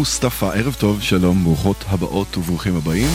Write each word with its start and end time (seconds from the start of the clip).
מוסטפא, 0.00 0.44
ערב 0.44 0.74
טוב, 0.74 1.02
שלום, 1.02 1.44
ברוכות 1.44 1.84
הבאות 1.88 2.36
וברוכים 2.36 2.76
הבאים. 2.76 3.08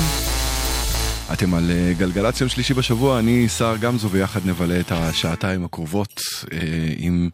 אתם 1.33 1.53
על 1.53 1.71
אה, 1.71 1.93
גלגלצ 1.97 2.41
יום 2.41 2.49
שלישי 2.49 2.73
בשבוע, 2.73 3.19
אני 3.19 3.49
שר 3.49 3.75
גמזו, 3.81 4.09
ויחד 4.09 4.39
נבלה 4.45 4.79
את 4.79 4.91
השעתיים 4.91 5.65
הקרובות 5.65 6.21
אה, 6.53 6.59
עם 6.97 7.29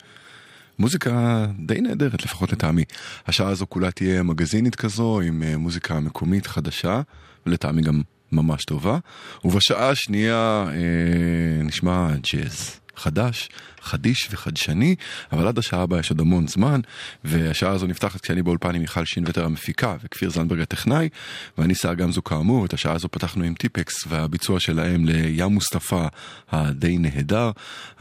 מוזיקה 0.80 1.46
די 1.60 1.82
נהדרת, 1.82 2.24
לפחות 2.24 2.52
לטעמי. 2.52 2.84
השעה 3.28 3.50
הזו 3.50 3.66
כולה 3.70 3.92
תהיה 3.92 4.24
מגזינית 4.24 4.76
כזו, 4.76 5.22
עם 5.22 5.44
אה, 5.44 5.58
מוזיקה 5.58 6.00
מקומית 6.00 6.48
חדשה, 6.48 7.02
ולטעמי 7.46 7.82
גם 7.82 8.02
ממש 8.32 8.66
טובה. 8.66 8.98
ובשעה 9.46 9.90
השנייה 9.90 10.66
אה, 10.68 11.64
נשמע 11.64 12.08
ג'אז. 12.34 12.81
חדש, 13.02 13.50
חדיש 13.82 14.28
וחדשני, 14.32 14.96
אבל 15.32 15.48
עד 15.48 15.58
השעה 15.58 15.82
הבאה 15.82 16.00
יש 16.00 16.10
עוד 16.10 16.20
המון 16.20 16.48
זמן, 16.48 16.80
והשעה 17.24 17.72
הזו 17.72 17.88
נפתחת 17.88 18.22
כשאני 18.22 18.42
באולפן 18.42 18.76
עם 18.76 18.82
מיכל 18.82 19.06
שינווטר 19.06 19.46
המפיקה 19.46 19.96
וכפיר 20.04 20.30
זנדברג 20.30 20.62
הטכנאי, 20.62 21.10
ואני 21.58 21.76
שר 21.76 21.94
גמזו 21.94 22.24
כאמור, 22.24 22.66
את 22.66 22.74
השעה 22.74 22.94
הזו 22.94 23.10
פתחנו 23.12 23.44
עם 23.44 23.54
טיפקס 23.54 23.94
והביצוע 24.08 24.60
שלהם 24.60 25.06
לים 25.06 25.46
מוסטפא 25.46 26.08
הדי 26.52 26.98
נהדר. 26.98 27.52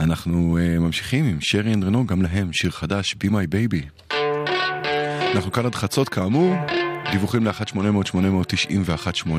אנחנו 0.00 0.58
uh, 0.58 0.80
ממשיכים 0.80 1.24
עם 1.24 1.38
שרי 1.40 1.74
אנדרנו, 1.74 2.06
גם 2.06 2.22
להם 2.22 2.52
שיר 2.52 2.70
חדש, 2.70 3.14
Be 3.24 3.26
My 3.26 3.54
Baby. 3.54 4.12
אנחנו 5.34 5.52
כאן 5.52 5.66
עד 5.66 5.74
חצות 5.74 6.08
כאמור, 6.08 6.54
דיווחים 7.12 7.46
ל-1800-891-8. 7.46 9.30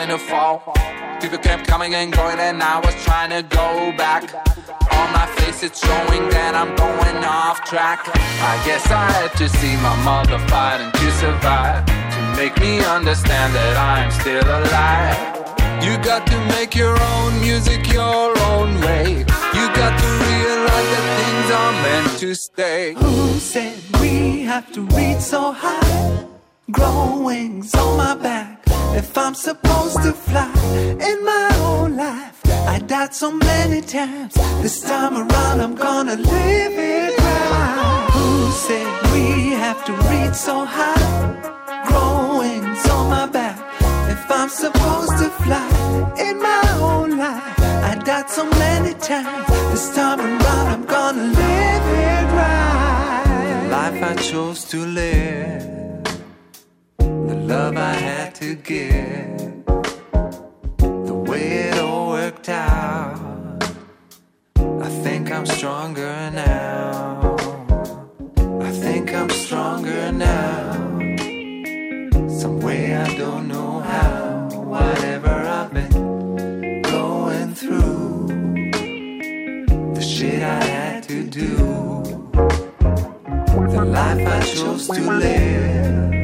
starting 0.00 0.18
to 0.18 0.24
fall. 0.30 0.62
People 1.20 1.38
kept 1.38 1.66
coming 1.66 1.94
and 1.94 2.12
going, 2.12 2.38
and 2.38 2.62
I 2.62 2.80
was 2.80 2.94
trying 3.04 3.30
to 3.30 3.42
go 3.42 3.92
back. 3.96 4.22
On 4.92 5.12
my 5.12 5.26
face, 5.36 5.62
it's 5.62 5.80
showing 5.84 6.28
that 6.30 6.54
I'm 6.54 6.74
going 6.76 7.24
off 7.24 7.64
track. 7.64 8.00
I 8.08 8.54
guess 8.64 8.86
I 8.90 9.10
had 9.12 9.32
to 9.36 9.48
see 9.48 9.76
my 9.76 9.96
mother 10.02 10.38
fighting 10.48 10.90
to 10.92 11.10
survive, 11.12 11.84
to 11.86 12.20
make 12.36 12.58
me 12.60 12.80
understand 12.84 13.54
that 13.54 13.76
I'm 13.76 14.10
still 14.10 14.44
alive. 14.44 15.84
You 15.84 15.96
got 16.02 16.26
to 16.26 16.38
make 16.56 16.74
your 16.74 16.96
own 17.14 17.40
music 17.40 17.92
your 17.92 18.38
own 18.50 18.80
way. 18.80 19.18
You 19.56 19.64
got 19.80 19.94
to 20.00 20.08
realize 20.24 20.88
that 20.94 21.06
things 21.20 21.48
are 21.60 21.74
meant 21.84 22.18
to 22.20 22.34
stay. 22.34 22.94
Who 22.94 23.38
said 23.38 23.76
we 24.00 24.42
have 24.42 24.72
to 24.72 24.82
reach 24.96 25.20
so 25.20 25.52
high? 25.52 26.26
Growing 26.70 27.64
on 27.76 27.96
my 27.96 28.14
back. 28.14 28.49
If 28.96 29.16
I'm 29.16 29.34
supposed 29.34 30.02
to 30.02 30.12
fly 30.12 30.52
in 31.10 31.24
my 31.24 31.50
own 31.60 31.96
life, 31.96 32.40
I 32.74 32.78
died 32.78 33.14
so 33.14 33.30
many 33.32 33.80
times. 33.80 34.34
This 34.62 34.82
time 34.82 35.16
around, 35.16 35.60
I'm 35.60 35.74
gonna 35.74 36.16
live 36.16 36.72
it 36.76 37.18
right. 37.18 38.08
Who 38.12 38.50
said 38.52 38.88
we 39.12 39.50
have 39.52 39.84
to 39.86 39.92
reach 40.10 40.34
so 40.34 40.64
high? 40.64 41.06
Growing's 41.88 42.88
on 42.90 43.10
my 43.10 43.26
back. 43.26 43.58
If 44.10 44.30
I'm 44.30 44.48
supposed 44.48 45.16
to 45.22 45.28
fly 45.44 45.68
in 46.18 46.40
my 46.40 46.62
own 46.80 47.16
life, 47.16 47.58
I 47.90 47.94
died 48.04 48.28
so 48.28 48.44
many 48.64 48.94
times. 48.94 49.46
This 49.72 49.94
time 49.94 50.20
around, 50.20 50.66
I'm 50.74 50.84
gonna 50.84 51.24
live 51.24 51.86
it 52.06 52.24
right. 52.38 53.62
The 53.62 53.68
Life 53.70 54.02
I 54.02 54.14
chose 54.30 54.64
to 54.72 54.78
live, 54.84 55.69
love 57.50 57.76
I 57.76 57.94
had 57.94 58.32
to 58.36 58.54
give, 58.54 59.64
the 60.78 61.14
way 61.28 61.46
it 61.66 61.78
all 61.80 62.10
worked 62.10 62.48
out. 62.48 63.64
I 64.56 64.88
think 65.02 65.32
I'm 65.32 65.44
stronger 65.44 66.30
now. 66.30 67.36
I 68.60 68.70
think 68.70 69.12
I'm 69.12 69.30
stronger 69.30 70.12
now. 70.12 70.70
Some 72.28 72.60
way 72.60 72.94
I 72.94 73.16
don't 73.16 73.48
know 73.48 73.80
how. 73.80 74.48
Whatever 74.74 75.34
I've 75.58 75.74
been 75.74 76.82
going 76.82 77.52
through, 77.56 78.28
the 79.96 80.00
shit 80.00 80.40
I 80.40 80.62
had 80.62 81.02
to 81.08 81.24
do, 81.24 81.56
the 83.74 83.84
life 83.84 84.24
I 84.38 84.40
chose 84.54 84.86
to 84.86 85.00
live, 85.24 86.19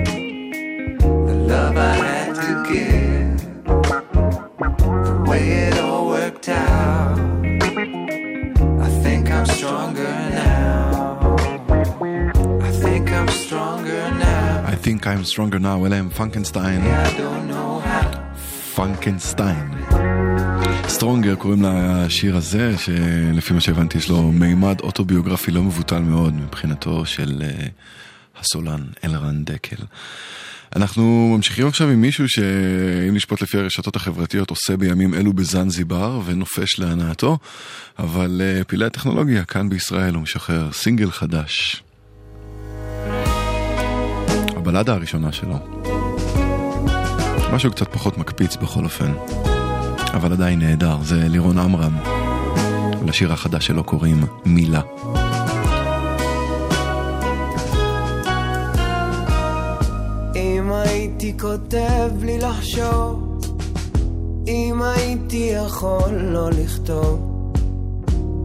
love 1.53 1.77
I 1.77 1.95
had 2.09 2.31
to 2.47 2.53
give, 2.71 3.37
the 5.09 5.17
way 5.31 5.45
it 5.67 5.79
all 5.79 6.05
worked 6.07 6.49
out. 6.49 7.19
I 8.87 8.91
think 9.03 9.31
I'm 9.37 9.47
stronger 9.59 10.13
now. 10.43 11.37
I 12.69 12.71
think 12.83 13.05
I'm 13.19 13.29
stronger 13.45 14.03
now. 14.27 14.73
I 14.73 14.77
think 14.85 15.07
I'm 15.07 15.25
stronger 15.25 15.59
now, 15.59 15.87
אלה 15.87 15.97
הם 15.97 16.09
how. 16.11 16.27
פנקנסטיין. 18.77 19.71
סטרונגר 20.89 21.35
קוראים 21.35 21.63
לשיר 21.63 22.37
הזה, 22.37 22.79
שלפי 22.79 23.55
מה 23.55 23.61
שהבנתי 23.61 23.99
יש 23.99 24.09
לו 24.09 24.33
מימד 24.33 24.81
אוטוביוגרפי 24.81 25.51
לא 25.51 25.63
מבוטל 25.63 25.99
מאוד 25.99 26.35
מבחינתו 26.35 27.07
של 27.07 27.43
אה, 27.43 27.67
הסולן 28.41 28.83
אלרן 29.05 29.45
דקל. 29.45 29.77
אנחנו 30.77 31.33
ממשיכים 31.37 31.67
עכשיו 31.67 31.89
עם 31.89 32.01
מישהו 32.01 32.29
שאם 32.29 33.15
לשפוט 33.15 33.43
לפי 33.43 33.59
הרשתות 33.59 33.97
החברתיות 33.97 34.51
עושה 34.51 34.77
בימים 34.77 35.15
אלו 35.15 35.33
בזנזיבר 35.33 36.21
ונופש 36.25 36.79
להנאתו, 36.79 37.39
אבל 37.99 38.43
אה, 38.45 38.65
פעילי 38.65 38.85
הטכנולוגיה 38.85 39.45
כאן 39.45 39.69
בישראל 39.69 40.15
הוא 40.15 40.23
משחרר 40.23 40.73
סינגל 40.73 41.11
חדש. 41.11 41.83
הבלדה 44.57 44.95
הראשונה 44.95 45.33
שלו. 45.33 45.83
משהו 47.53 47.71
קצת 47.71 47.93
פחות 47.93 48.19
מקפיץ 48.19 48.57
בכל 48.57 48.85
אופן, 48.85 49.13
אבל 50.15 50.33
עדיין 50.33 50.59
נהדר, 50.59 50.97
זה 51.03 51.29
לירון 51.29 51.59
עמרם. 51.59 51.97
לשיר 53.07 53.33
החדש 53.33 53.67
שלו 53.67 53.85
קוראים 53.85 54.25
מילה. 54.45 54.81
אם 60.67 60.73
הייתי 60.73 61.33
כותב 61.41 62.11
בלי 62.21 62.39
לחשוב, 62.39 63.41
אם 64.47 64.83
הייתי 64.83 65.53
יכול 65.55 66.15
לא 66.15 66.51
לכתוב, 66.51 67.53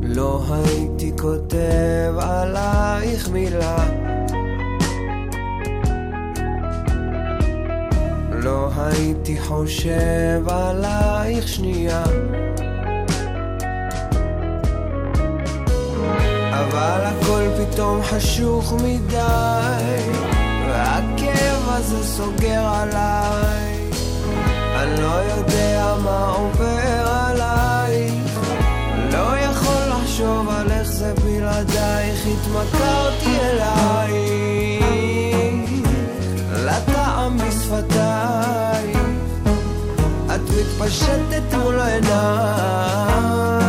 לא 0.01 0.43
הייתי 0.49 1.11
כותב 1.21 2.13
עלייך 2.19 3.29
מילה. 3.29 3.85
לא 8.31 8.69
הייתי 8.77 9.39
חושב 9.39 10.41
עלייך 10.47 11.47
שנייה. 11.47 12.03
אבל 16.51 17.01
הכל 17.03 17.43
פתאום 17.57 18.03
חשוך 18.03 18.73
מדי, 18.73 20.11
והכאב 20.67 21.40
הזה 21.73 22.03
סוגר 22.03 22.65
עליי. 22.73 23.89
אני 24.75 25.01
לא 25.01 25.15
יודע 25.35 25.95
מה 26.03 26.27
עובר 26.27 27.07
עלייך, 27.07 28.39
לא 29.13 29.37
יכול 29.37 29.83
לחשוב 29.89 30.49
על 30.49 30.71
איך 30.71 30.91
זה 30.91 31.13
בלעדייך, 31.23 32.19
התמכרתי 32.27 33.37
אלייך, 33.41 34.81
לטעם 36.53 37.37
בשפתייך, 37.37 38.97
את 40.35 40.41
מתפשטת 40.49 41.53
מול 41.53 41.79
עיניי, 41.79 43.60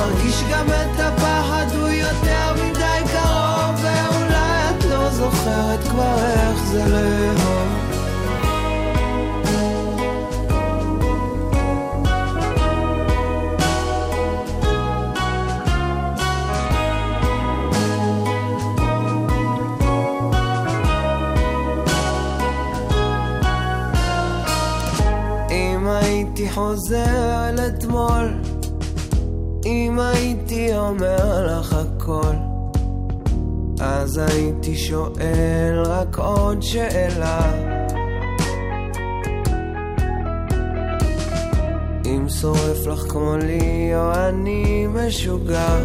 מרגיש 0.00 0.42
גם 0.50 0.66
את 0.66 1.00
הפחד, 1.00 1.66
הוא 1.76 1.88
יותר 1.88 2.54
מדי 2.54 3.12
קרוב, 3.12 3.74
ואולי 3.82 4.70
את 4.70 4.84
לא 4.84 5.10
זוכרת 5.10 5.88
כבר 5.88 6.18
איך 6.18 6.58
זה 6.64 6.84
לאהוב. 6.88 7.60
חוזר 26.54 27.48
אל 27.48 27.60
אתמול, 27.68 28.34
אם 29.70 29.98
הייתי 29.98 30.76
אומר 30.76 31.46
לך 31.46 31.72
הכל, 31.72 32.34
אז 33.80 34.18
הייתי 34.18 34.76
שואל 34.76 35.82
רק 35.86 36.18
עוד 36.18 36.62
שאלה. 36.62 37.40
אם 42.06 42.28
שורף 42.28 42.86
לך 42.86 43.00
כמו 43.12 43.36
לי 43.36 43.92
או 43.94 44.12
אני 44.14 44.86
משוגע. 44.86 45.78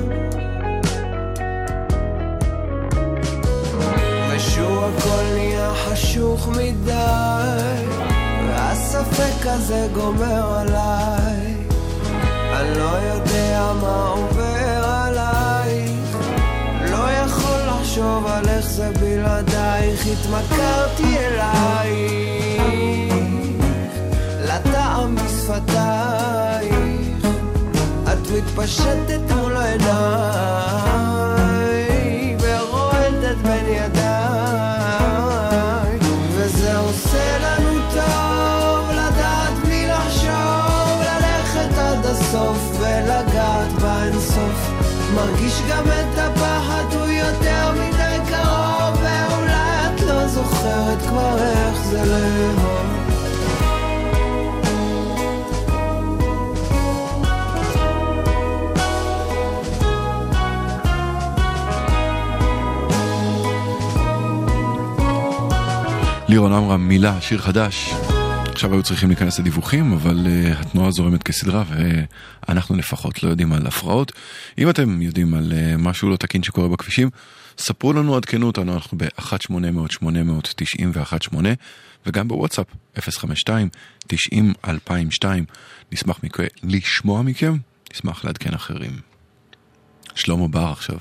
ושוב 4.30 4.84
הכל 4.84 5.24
נהיה 5.34 5.74
חשוך 5.76 6.48
מדי, 6.48 7.86
והספק 8.48 9.46
הזה 9.46 9.88
גומר 9.94 10.60
עליי. 10.60 11.35
אני 12.56 12.78
לא 12.80 12.96
לא 16.92 17.08
התמכרתי 20.06 21.18
אלייך, 21.20 22.62
לטעם 24.44 25.16
בשפתייך, 25.16 26.76
את 28.04 28.32
מתפשטת 28.38 29.32
מול 29.36 29.58
עיניי, 29.58 29.96
ורועדת 32.40 33.38
בין 33.38 33.66
ידיי, 33.68 34.05
מרגיש 45.26 45.62
גם 45.70 45.84
את 45.86 46.18
הפחד, 46.18 46.84
הוא 46.94 47.08
יותר 47.08 47.72
מדי 47.72 48.30
קרוב, 48.30 49.00
ואולי 49.02 49.96
את 49.96 50.02
לא 50.02 50.28
זוכרת 50.28 51.02
כבר 51.02 51.38
איך 51.38 51.78
זה 51.84 52.06
לאהוב. 52.06 52.86
לירון 66.28 66.54
עמרם, 66.54 66.88
מילה, 66.88 67.22
שיר 67.22 67.38
חדש. 67.38 67.94
עכשיו 68.66 68.78
היו 68.78 68.84
צריכים 68.84 69.10
להיכנס 69.10 69.40
לדיווחים, 69.40 69.94
אבל 69.94 70.26
uh, 70.26 70.30
התנועה 70.60 70.92
זורמת 70.92 71.24
כסדרה 71.24 71.64
ואנחנו 72.48 72.76
לפחות 72.76 73.24
לא 73.24 73.30
יודעים 73.30 73.54
על 73.54 73.68
הפרעות. 73.68 74.12
אם 74.58 74.70
אתם 74.70 75.02
יודעים 75.02 75.34
על 75.34 75.52
uh, 75.52 75.56
משהו 75.78 76.10
לא 76.10 76.16
תקין 76.16 76.44
שקורה 76.44 76.68
בכבישים, 76.68 77.10
ספרו 77.58 77.94
לנו, 77.94 78.16
עדכנו 78.16 78.48
אותנו, 78.48 78.74
אנחנו 78.74 78.98
ב-1-800-891-8 78.98 81.36
וגם 82.06 82.28
בוואטסאפ 82.28 82.68
052-90-2002. 82.98 83.02
נשמח 85.92 86.20
מכ... 86.24 86.40
לשמוע 86.64 87.22
מכם, 87.22 87.58
נשמח 87.94 88.26
לעדכן 88.26 88.54
אחרים. 88.54 89.00
שלמה 90.16 90.48
בר 90.48 90.72
עכשיו. 90.72 90.98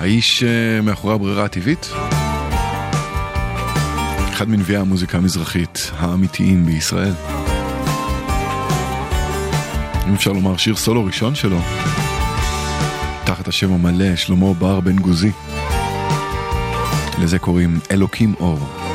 האיש 0.00 0.42
uh, 0.42 0.46
מאחורי 0.82 1.14
הברירה 1.14 1.44
הטבעית. 1.44 1.90
אחד 4.36 4.48
מנביאי 4.48 4.78
המוזיקה 4.78 5.18
המזרחית 5.18 5.90
האמיתיים 5.98 6.66
בישראל. 6.66 7.12
אם 10.08 10.14
אפשר 10.14 10.32
לומר 10.32 10.56
שיר 10.56 10.76
סולו 10.76 11.04
ראשון 11.04 11.34
שלו, 11.34 11.58
תחת 13.24 13.48
השם 13.48 13.72
המלא 13.72 14.16
שלמה 14.16 14.54
בר 14.54 14.80
בן 14.80 14.96
גוזי. 14.96 15.30
לזה 17.18 17.38
קוראים 17.38 17.80
אלוקים 17.90 18.34
אור. 18.40 18.85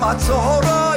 Amazora. 0.00 0.89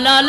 la 0.00 0.22
la 0.22 0.23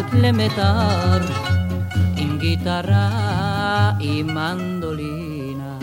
על 0.00 0.10
כלי 0.10 0.32
מיתר, 0.32 1.18
עם 2.16 2.38
גיטרה, 2.38 3.90
עם 4.00 4.26
מנדולינה. 4.26 5.78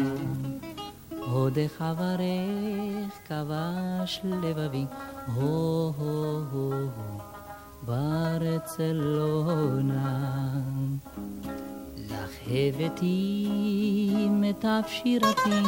עוד 1.31 1.57
חברך 1.77 3.13
כבש 3.27 4.21
לבבי, 4.23 4.85
הו 5.25 5.93
הו 5.97 6.41
הו 6.51 6.71
הו, 6.71 7.19
ברצלונה. 7.83 9.29
לך 11.97 12.31
הבאתי 12.47 13.47
מיטב 14.29 14.81
שירתי, 14.87 15.61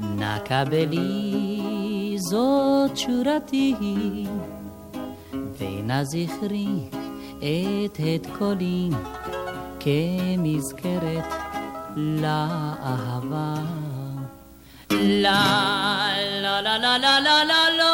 נא 0.00 0.38
קבלי 0.38 2.16
זאת 2.18 2.96
שורתי, 2.96 3.74
ונא 5.62 6.04
זכרי 6.04 6.66
את 7.38 8.00
את 8.14 8.26
קולי 8.38 8.90
כמזכרת 9.80 11.34
לאהבה. 11.96 13.54
לה 14.90 16.12
לה 16.42 16.60
לה 16.60 16.78
לה 16.78 16.98
לה 16.98 17.44
לה 17.44 17.44
לה 17.78 17.92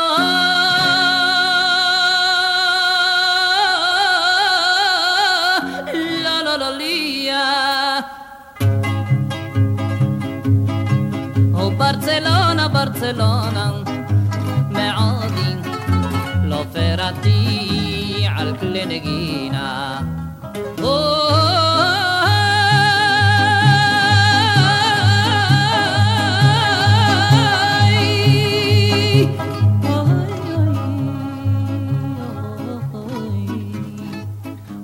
Oh 11.61 11.71
Barcelona, 11.83 12.65
Barcelona, 12.77 13.98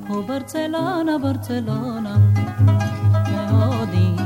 oh 0.08 0.22
Barcelona, 0.26 1.18
Barcelona, 1.18 2.12
oh, 3.52 3.82
odi, 3.82 4.16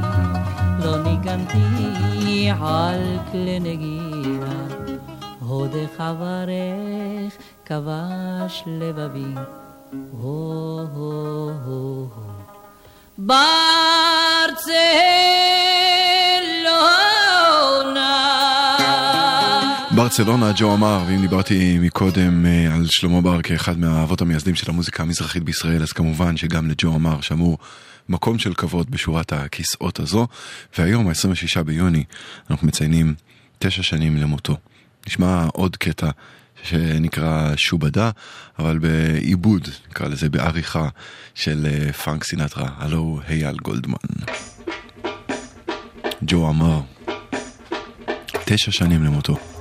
lo 0.82 1.02
ni 1.02 1.18
canti 1.20 2.48
al 2.48 3.20
clenegira, 3.30 4.56
o 5.48 5.66
de 5.68 5.86
javarech, 5.96 7.34
כבש 7.68 8.62
לבבי, 8.66 9.34
הו 9.92 10.86
הו 10.94 11.50
הו 11.64 12.08
הו. 12.14 12.32
ברצלונה 13.18 13.58
ברצלונה, 19.96 20.52
ג'ו 20.56 20.74
אמר, 20.74 21.04
ואם 21.06 21.20
דיברתי 21.20 21.78
מקודם 21.78 22.46
אה, 22.46 22.74
על 22.74 22.86
שלמה 22.86 23.20
בר 23.20 23.42
כאחד 23.42 23.78
מהאבות 23.78 24.20
המייסדים 24.20 24.54
של 24.54 24.70
המוזיקה 24.70 25.02
המזרחית 25.02 25.42
בישראל, 25.42 25.82
אז 25.82 25.92
כמובן 25.92 26.36
שגם 26.36 26.70
לג'ו 26.70 26.94
אמר 26.94 27.20
שמור 27.20 27.58
מקום 28.08 28.38
של 28.38 28.54
כבוד 28.54 28.90
בשורת 28.90 29.32
הכיסאות 29.32 30.00
הזו, 30.00 30.26
והיום, 30.78 31.08
ה-26 31.08 31.62
ביוני, 31.62 32.04
אנחנו 32.50 32.66
מציינים 32.66 33.14
תשע 33.58 33.82
שנים 33.82 34.16
למותו. 34.16 34.56
נשמע 35.06 35.46
עוד 35.52 35.76
קטע 35.76 36.10
שנקרא 36.62 37.52
שובדה, 37.56 38.10
אבל 38.58 38.78
בעיבוד, 38.78 39.68
נקרא 39.90 40.08
לזה 40.08 40.28
בעריכה 40.28 40.88
של 41.34 41.66
אה, 41.70 41.92
פרנק 41.92 42.24
סינטרה, 42.24 42.68
הלו 42.76 43.20
אייל 43.28 43.56
גולדמן. 43.56 43.96
ג'ו 46.22 46.48
אמר, 46.48 46.80
תשע 48.44 48.72
שנים 48.72 49.04
למותו. 49.04 49.57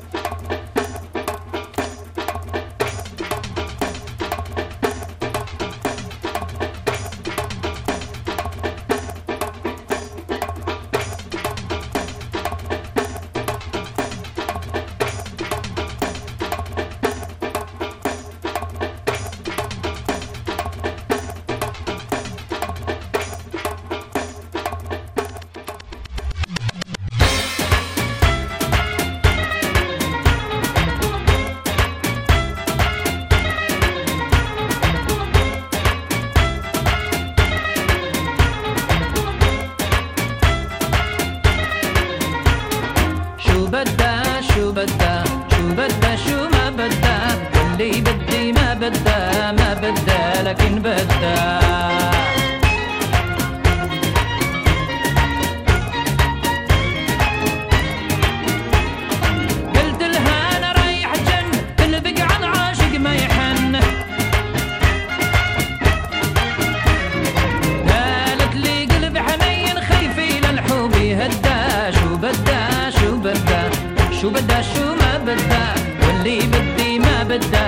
شو 74.28 74.34
بدها 74.34 74.62
شو 74.62 74.96
ما 74.96 75.18
بدها 75.18 75.76
واللي 76.02 76.40
بدي 76.40 77.00
ما 77.00 77.24
بدها. 77.24 77.67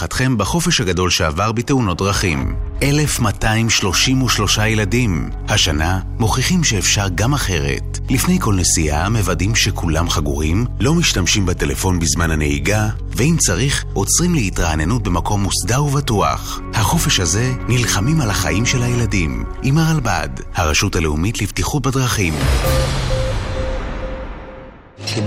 להערכתכם 0.00 0.38
בחופש 0.38 0.80
הגדול 0.80 1.10
שעבר 1.10 1.52
בתאונות 1.52 1.98
דרכים? 1.98 2.54
1233 2.82 4.58
ילדים. 4.58 5.30
השנה 5.48 6.00
מוכיחים 6.18 6.64
שאפשר 6.64 7.06
גם 7.14 7.34
אחרת. 7.34 7.98
לפני 8.10 8.38
כל 8.40 8.54
נסיעה 8.54 9.08
מוודאים 9.08 9.54
שכולם 9.54 10.10
חגורים, 10.10 10.66
לא 10.80 10.94
משתמשים 10.94 11.46
בטלפון 11.46 11.98
בזמן 11.98 12.30
הנהיגה, 12.30 12.88
ואם 13.16 13.36
צריך, 13.38 13.84
עוצרים 13.92 14.34
להתרעננות 14.34 15.02
במקום 15.02 15.42
מוסדר 15.42 15.84
ובטוח. 15.84 16.60
החופש 16.74 17.20
הזה 17.20 17.52
נלחמים 17.68 18.20
על 18.20 18.30
החיים 18.30 18.66
של 18.66 18.82
הילדים. 18.82 19.44
עם 19.62 19.78
הרלב"ד, 19.78 20.28
הרשות 20.54 20.96
הלאומית 20.96 21.42
לבטיחות 21.42 21.82
בדרכים. 21.86 22.34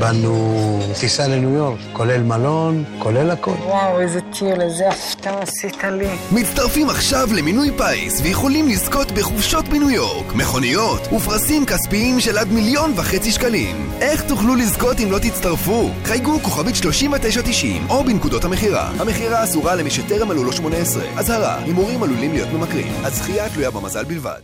קיבלנו 0.03 0.79
טיסה 0.99 1.27
לניו 1.27 1.49
יורק, 1.49 1.79
כולל 1.93 2.23
מלון, 2.23 2.83
כולל 2.99 3.31
הכל. 3.31 3.51
וואו, 3.51 3.99
איזה 3.99 4.19
טיול, 4.21 4.61
איזה 4.61 4.89
הפתעה 4.89 5.41
עשית 5.41 5.83
לי. 5.83 6.07
מצטרפים 6.31 6.89
עכשיו 6.89 7.27
למינוי 7.35 7.71
פיס 7.77 8.21
ויכולים 8.21 8.67
לזכות 8.67 9.11
בחופשות 9.11 9.65
בניו 9.67 9.89
יורק, 9.89 10.33
מכוניות 10.35 11.13
ופרסים 11.13 11.65
כספיים 11.65 12.19
של 12.19 12.37
עד 12.37 12.51
מיליון 12.51 12.93
וחצי 12.95 13.31
שקלים. 13.31 13.91
איך 14.01 14.21
תוכלו 14.21 14.55
לזכות 14.55 14.99
אם 14.99 15.11
לא 15.11 15.19
תצטרפו? 15.19 15.89
חייגו 16.03 16.39
כוכבית 16.39 16.75
3990 16.75 17.85
או 17.89 18.03
בנקודות 18.03 18.45
המכירה. 18.45 18.91
המכירה 18.99 19.43
אסורה 19.43 19.75
למי 19.75 19.89
שטרם 19.89 20.27
מלאו 20.27 20.43
לו 20.43 20.51
18. 20.51 21.03
אזהרה, 21.17 21.63
הימורים 21.63 22.03
עלולים 22.03 22.31
להיות 22.31 22.49
ממכרים. 22.49 22.93
הזכייה 23.03 23.49
תלויה 23.49 23.71
במזל 23.71 24.03
בלבד. 24.03 24.39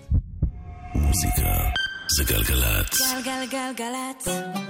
מוזיקה 0.96 1.42
זה 2.18 2.24
גלגלצ. 2.24 3.02
גלגלגלגלצ. 3.26 4.69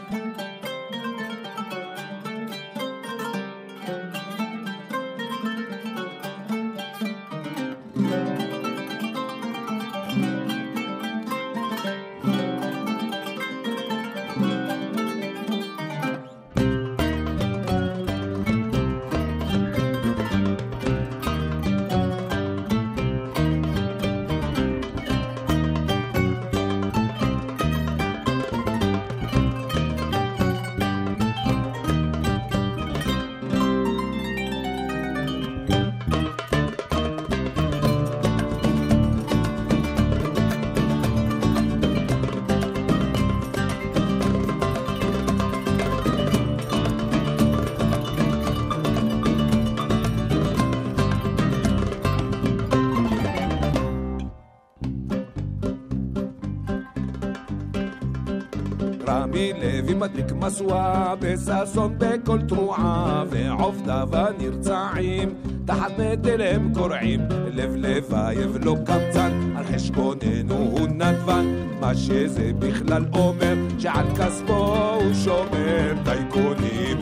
מדליק 60.00 60.32
משואה 60.32 61.16
בששון 61.20 61.96
בכל 61.98 62.42
תרועה 62.42 63.24
ועובדיו 63.30 64.10
הנרצעים 64.12 65.34
תחת 65.66 65.92
נטל 66.00 66.42
הם 66.42 66.74
קורעים 66.74 67.22
לב 67.54 67.76
לבייב 67.76 68.58
לא 68.66 68.76
קמצן. 68.86 69.54
על 69.58 69.64
חשבוננו 69.64 70.56
הוא 70.56 70.88
נדבן 70.88 71.46
מה 71.80 71.96
שזה 71.96 72.52
בכלל 72.60 73.06
אומר 73.14 73.56
שעל 73.80 74.06
כספו 74.16 74.76
הוא 74.96 75.14
שומר. 75.14 75.94
טייקונים 76.04 76.98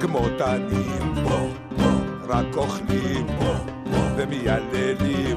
כמו 0.00 0.20
תנים 0.38 1.14
רק 2.28 2.56
אוכלים 2.56 3.26
ומייללים 4.16 5.36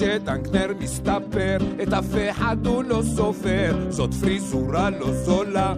וכשדנקנר 0.00 0.72
מסתפר, 0.80 1.56
את 1.82 1.92
אף 1.92 2.14
אחד 2.30 2.66
הוא 2.66 2.84
לא 2.84 3.02
סופר. 3.02 3.74
זאת 3.88 4.14
פריזורה 4.14 4.90
לא 4.90 5.12
זולה, 5.12 5.74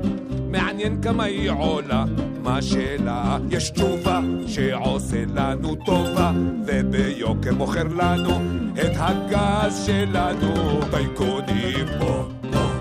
מעניין 0.50 1.02
כמה 1.02 1.24
היא 1.24 1.50
עולה. 1.50 2.04
מה 2.42 2.62
שלה? 2.62 3.38
יש 3.50 3.70
תשובה 3.70 4.20
שעושה 4.46 5.24
לנו 5.34 5.74
טובה, 5.74 6.32
וביוקר 6.66 7.54
מוכר 7.54 7.84
לנו 7.84 8.36
את 8.74 8.92
הגז 8.96 9.86
שלנו. 9.86 10.80
טייקונים 10.90 11.86
פה, 12.00 12.28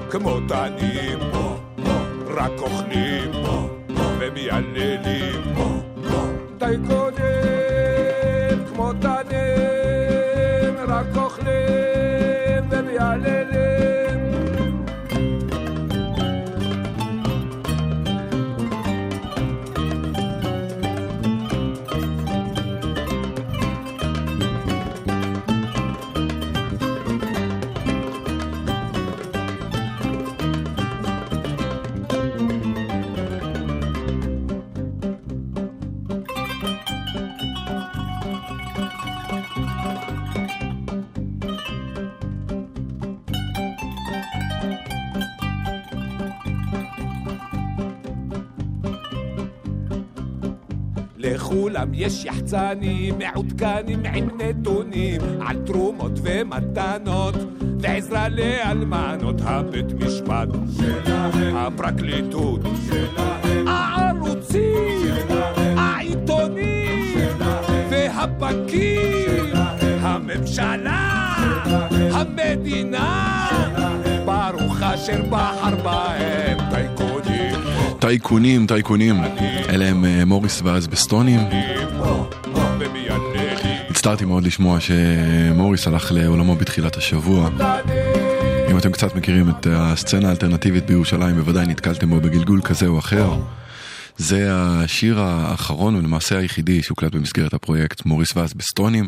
כמו 0.09 0.37
תנים 0.47 1.19
רק 2.27 2.51
אוכלים 2.61 3.31
ומייללים. 4.19 5.55
טייקונים 6.57 7.40
יש 52.01 52.25
יחצנים 52.25 53.15
מעודכנים 53.19 54.01
עם 54.13 54.29
נתונים 54.37 55.21
על 55.41 55.57
תרומות 55.65 56.11
ומתנות 56.23 57.35
ועזרה 57.79 58.29
לאלמנות 58.29 59.35
הבית 59.43 59.93
משפט. 59.93 60.47
שלהם. 60.77 61.55
הפרקליטות. 61.57 62.61
שלהם. 62.87 63.67
הערוצים. 63.67 65.15
שלהם. 65.27 65.77
העיתונים. 65.77 67.13
שלהם. 67.13 67.87
והפקיד. 67.89 69.55
הממשלה. 70.01 71.33
המדינה. 72.13 73.47
ברוך 74.25 74.81
אשר 74.81 75.21
בחר 75.29 75.75
בהם 75.83 76.70
טייקונים 78.01 78.67
טייקונים. 78.67 79.15
אלה 79.69 79.85
הם 79.85 80.05
אה, 80.05 80.25
מוריס 80.25 80.61
והאזבסטונים. 80.61 81.39
הצטערתי 83.89 84.25
מאוד 84.25 84.43
לשמוע 84.43 84.79
שמוריס 84.79 85.87
הלך 85.87 86.11
לעולמו 86.11 86.55
בתחילת 86.55 86.95
השבוע. 86.95 87.49
אם 88.71 88.77
אתם 88.77 88.91
קצת 88.91 89.15
מכירים 89.15 89.49
את 89.49 89.67
הסצנה 89.71 90.27
האלטרנטיבית 90.27 90.85
בירושלים, 90.85 91.35
בוודאי 91.35 91.65
נתקלתם 91.65 92.09
בו 92.09 92.21
בגלגול 92.21 92.61
כזה 92.61 92.87
או 92.87 92.99
אחר. 92.99 93.33
זה 94.17 94.47
השיר 94.51 95.19
האחרון 95.19 95.95
ולמעשה 95.95 96.37
היחידי 96.37 96.83
שהוקלט 96.83 97.15
במסגרת 97.15 97.53
הפרויקט 97.53 98.05
מוריס 98.05 98.35
והאזבסטונים, 98.35 99.07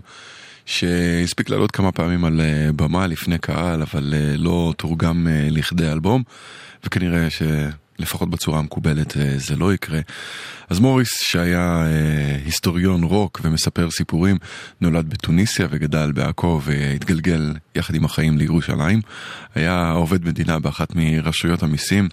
שהספיק 0.65 1.49
לעלות 1.49 1.71
כמה 1.71 1.91
פעמים 1.91 2.25
על 2.25 2.41
אה, 2.41 2.71
במה 2.75 3.08
לפני 3.08 3.38
קהל, 3.38 3.82
אבל 3.82 4.13
אה, 4.17 4.38
לא 4.38 4.73
תורגם 4.77 5.27
לכדי 5.51 5.91
אלבום, 5.91 6.23
וכנראה 6.86 7.27
שלפחות 7.97 8.29
בצורה 8.29 8.60
המקובלת 8.60 9.17
אה, 9.17 9.34
זה 9.38 9.56
לא 9.56 9.73
יקרה. 9.73 9.99
אז 10.69 10.79
מוריס, 10.79 11.10
שהיה 11.21 11.86
אה, 11.86 12.38
היסטוריון 12.45 13.03
רוק 13.03 13.41
ומספר 13.43 13.91
סיפורים, 13.91 14.38
נולד 14.82 15.10
בתוניסיה 15.10 15.67
וגדל 15.69 16.12
בעכו 16.12 16.62
והתגלגל 16.63 17.53
יחד 17.75 17.95
עם 17.95 18.06
החיים 18.06 18.38
לירושלים. 18.38 19.01
היה 19.56 19.91
עובד 19.91 20.25
מדינה 20.25 20.60
באחת 20.60 20.95
מרשויות 20.95 21.63
המיסים, 21.63 22.10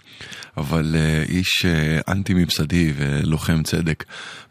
אבל 0.57 0.95
אה, 0.95 1.23
איש 1.29 1.65
אה, 1.65 1.99
אנטי 2.13 2.33
ממסדי 2.33 2.93
ולוחם 2.95 3.63
צדק 3.63 4.03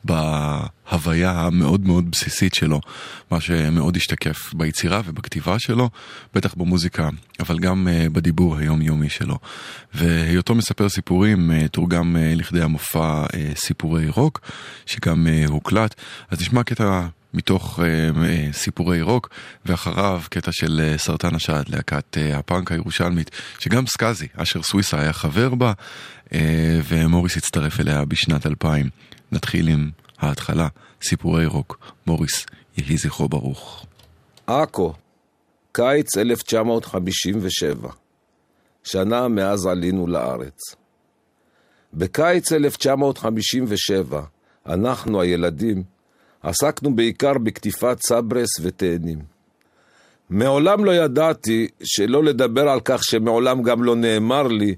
בהוויה 0.05 1.31
המאוד 1.31 1.87
מאוד 1.87 2.11
בסיסית 2.11 2.55
שלו, 2.55 2.81
מה 3.31 3.41
שמאוד 3.41 3.97
השתקף 3.97 4.55
ביצירה 4.55 5.01
ובכתיבה 5.05 5.59
שלו, 5.59 5.91
בטח 6.35 6.55
במוזיקה, 6.55 7.09
אבל 7.41 7.59
גם 7.59 7.89
אה, 7.89 8.07
בדיבור 8.13 8.57
היומיומי 8.57 9.09
שלו. 9.09 9.39
והיותו 9.95 10.55
מספר 10.55 10.89
סיפורים 10.89 11.51
אה, 11.51 11.69
תורגם 11.69 12.17
אה, 12.17 12.33
לכדי 12.37 12.63
המופע 12.63 13.27
סיפורי 13.55 14.09
רוק, 14.09 14.41
שגם 14.87 15.27
הוקלט. 15.49 15.95
אז 16.31 16.41
נשמע 16.41 16.63
קטע 16.63 17.07
מתוך 17.35 17.81
סיפורי 18.53 19.03
רוק, 19.03 19.29
ואחריו 19.67 20.23
קטע 20.31 20.53
של 20.53 20.95
סרטן 20.97 21.35
השד, 21.35 21.63
להקת 21.69 22.17
הפאנק 22.35 22.73
הירושלמית, 22.73 23.31
שגם 23.59 23.87
סקאזי, 23.87 24.27
אשר 24.37 24.63
סוויסה 24.63 25.01
היה 25.01 25.13
חבר 25.13 25.55
בה, 25.55 25.73
ומוריס 26.89 27.37
הצטרף 27.37 27.81
אליה 27.81 28.05
בשנת 28.05 28.47
2000. 28.47 28.89
נתחיל 29.33 29.69
עם 29.69 29.91
ההתחלה, 30.19 30.69
סיפורי 31.03 31.47
רוק. 31.47 31.79
מוריס, 32.07 32.47
יהי 32.77 32.97
זכרו 32.97 33.29
ברוך. 33.29 33.87
עכו, 34.47 34.93
קיץ 35.73 36.17
1957, 36.17 37.89
שנה 38.85 39.29
מאז 39.29 39.67
עלינו 39.67 40.07
לארץ. 40.07 40.59
בקיץ 41.95 42.53
1957, 42.53 44.23
אנחנו 44.67 45.21
הילדים 45.21 45.83
עסקנו 46.43 46.97
בעיקר 46.97 47.39
בקטיפת 47.39 47.97
סברס 48.07 48.49
ותאנים. 48.63 49.19
מעולם 50.31 50.85
לא 50.85 50.95
ידעתי, 50.95 51.69
שלא 51.83 52.25
לדבר 52.25 52.69
על 52.69 52.81
כך 52.85 53.05
שמעולם 53.05 53.63
גם 53.63 53.83
לא 53.83 53.97
נאמר 53.97 54.43
לי, 54.43 54.75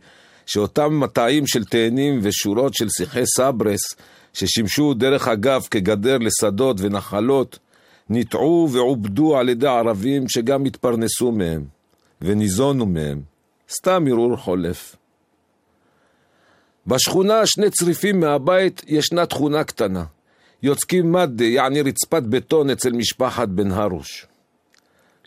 שאותם 0.46 1.00
מטעים 1.00 1.46
של 1.46 1.64
תאנים 1.64 2.20
ושורות 2.22 2.74
של 2.74 2.88
שיחי 2.88 3.26
סברס, 3.36 3.80
ששימשו 4.32 4.94
דרך 4.94 5.28
אגב 5.28 5.62
כגדר 5.70 6.18
לשדות 6.18 6.76
ונחלות, 6.80 7.58
ניטעו 8.08 8.68
ועובדו 8.72 9.36
על 9.36 9.48
ידי 9.48 9.66
ערבים 9.66 10.28
שגם 10.28 10.64
התפרנסו 10.64 11.32
מהם, 11.32 11.64
וניזונו 12.22 12.86
מהם. 12.86 13.20
סתם 13.70 14.04
הרהור 14.06 14.36
חולף. 14.36 14.96
בשכונה, 16.86 17.46
שני 17.46 17.70
צריפים 17.70 18.20
מהבית, 18.20 18.82
ישנה 18.88 19.26
תכונה 19.26 19.64
קטנה. 19.64 20.04
יוצקים 20.62 21.12
מדה, 21.12 21.44
יעני 21.44 21.82
רצפת 21.82 22.22
בטון 22.22 22.70
אצל 22.70 22.92
משפחת 22.92 23.48
בן 23.48 23.70
הרוש. 23.70 24.26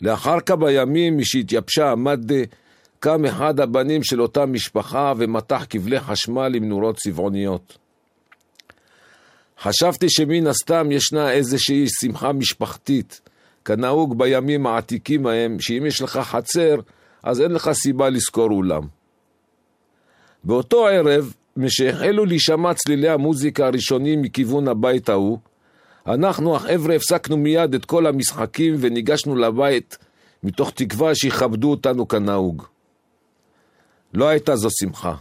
לאחר 0.00 0.40
כמה 0.40 0.70
ימים, 0.70 1.18
משהתייבשה 1.18 1.90
המדה, 1.90 2.42
קם 2.98 3.24
אחד 3.24 3.60
הבנים 3.60 4.02
של 4.02 4.22
אותה 4.22 4.46
משפחה 4.46 5.12
ומתח 5.16 5.66
כבלי 5.70 6.00
חשמל 6.00 6.54
עם 6.54 6.68
נורות 6.68 6.96
צבעוניות. 6.96 7.78
חשבתי 9.60 10.06
שמן 10.08 10.46
הסתם 10.46 10.92
ישנה 10.92 11.30
איזושהי 11.30 11.86
שמחה 12.00 12.32
משפחתית, 12.32 13.20
כנהוג 13.64 14.18
בימים 14.18 14.66
העתיקים 14.66 15.26
ההם, 15.26 15.60
שאם 15.60 15.86
יש 15.86 16.02
לך 16.02 16.16
חצר, 16.16 16.76
אז 17.22 17.40
אין 17.40 17.52
לך 17.52 17.70
סיבה 17.72 18.08
לשכור 18.08 18.50
אולם. 18.50 18.82
באותו 20.44 20.86
ערב, 20.86 21.34
משהחלו 21.56 22.24
להישמע 22.24 22.74
צלילי 22.74 23.08
המוזיקה 23.08 23.66
הראשונים 23.66 24.22
מכיוון 24.22 24.68
הבית 24.68 25.08
ההוא, 25.08 25.38
אנחנו 26.06 26.56
החבר'ה 26.56 26.94
הפסקנו 26.94 27.36
מיד 27.36 27.74
את 27.74 27.84
כל 27.84 28.06
המשחקים 28.06 28.74
וניגשנו 28.78 29.36
לבית 29.36 29.98
מתוך 30.42 30.70
תקווה 30.70 31.14
שיכבדו 31.14 31.70
אותנו 31.70 32.08
כנהוג. 32.08 32.62
לא 34.14 34.28
הייתה 34.28 34.56
זו 34.56 34.68
שמחה. 34.80 35.14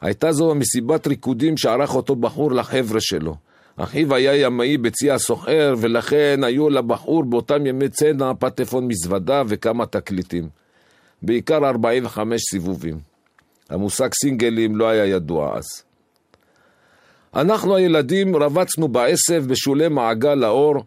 הייתה 0.00 0.32
זו 0.32 0.54
מסיבת 0.54 1.06
ריקודים 1.06 1.56
שערך 1.56 1.94
אותו 1.94 2.16
בחור 2.16 2.52
לחבר'ה 2.52 3.00
שלו. 3.00 3.36
אחיו 3.78 4.14
היה 4.14 4.36
ימאי 4.36 4.76
בצי 4.76 5.10
הסוחר, 5.10 5.74
ולכן 5.78 6.40
היו 6.44 6.70
לבחור 6.70 7.24
באותם 7.24 7.66
ימי 7.66 7.88
צנע 7.88 8.32
פטפון 8.38 8.88
מזוודה 8.88 9.42
וכמה 9.48 9.86
תקליטים. 9.86 10.48
בעיקר 11.22 11.68
45 11.68 12.42
סיבובים. 12.50 12.98
המושג 13.70 14.08
סינגלים 14.22 14.76
לא 14.76 14.88
היה 14.88 15.06
ידוע 15.06 15.56
אז. 15.56 15.64
אנחנו 17.34 17.76
הילדים 17.76 18.36
רבצנו 18.36 18.88
בעשב 18.88 19.44
בשולי 19.48 19.88
מעגל 19.88 20.44
האור, 20.44 20.84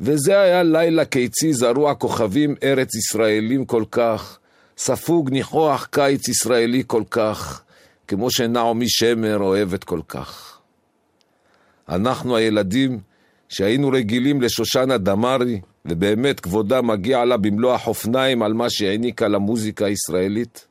וזה 0.00 0.40
היה 0.40 0.62
לילה 0.62 1.04
קיצי 1.04 1.52
זרוע 1.52 1.94
כוכבים 1.94 2.54
ארץ 2.62 2.94
ישראלים 2.94 3.64
כל 3.64 3.84
כך, 3.90 4.38
ספוג 4.78 5.30
ניחוח 5.30 5.88
קיץ 5.90 6.28
ישראלי 6.28 6.82
כל 6.86 7.02
כך, 7.10 7.62
כמו 8.08 8.30
שנעמי 8.30 8.88
שמר 8.88 9.38
אוהבת 9.38 9.84
כל 9.84 10.00
כך. 10.08 10.53
אנחנו 11.88 12.36
הילדים, 12.36 13.00
שהיינו 13.48 13.88
רגילים 13.88 14.42
לשושנה 14.42 14.98
דמארי, 14.98 15.60
ובאמת 15.86 16.40
כבודה 16.40 16.82
מגיע 16.82 17.24
לה 17.24 17.36
במלוא 17.36 17.74
החופניים 17.74 18.42
על 18.42 18.52
מה 18.52 18.70
שהעניקה 18.70 19.28
למוזיקה 19.28 19.86
הישראלית. 19.86 20.66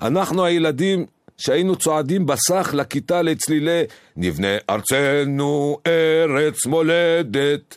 אנחנו 0.00 0.44
הילדים 0.44 1.06
שהיינו 1.38 1.76
צועדים 1.76 2.26
בסך 2.26 2.70
לכיתה 2.74 3.22
לצלילי 3.22 3.82
נבנה 4.16 4.56
ארצנו 4.70 5.78
ארץ 5.86 6.66
מולדת 6.66 7.76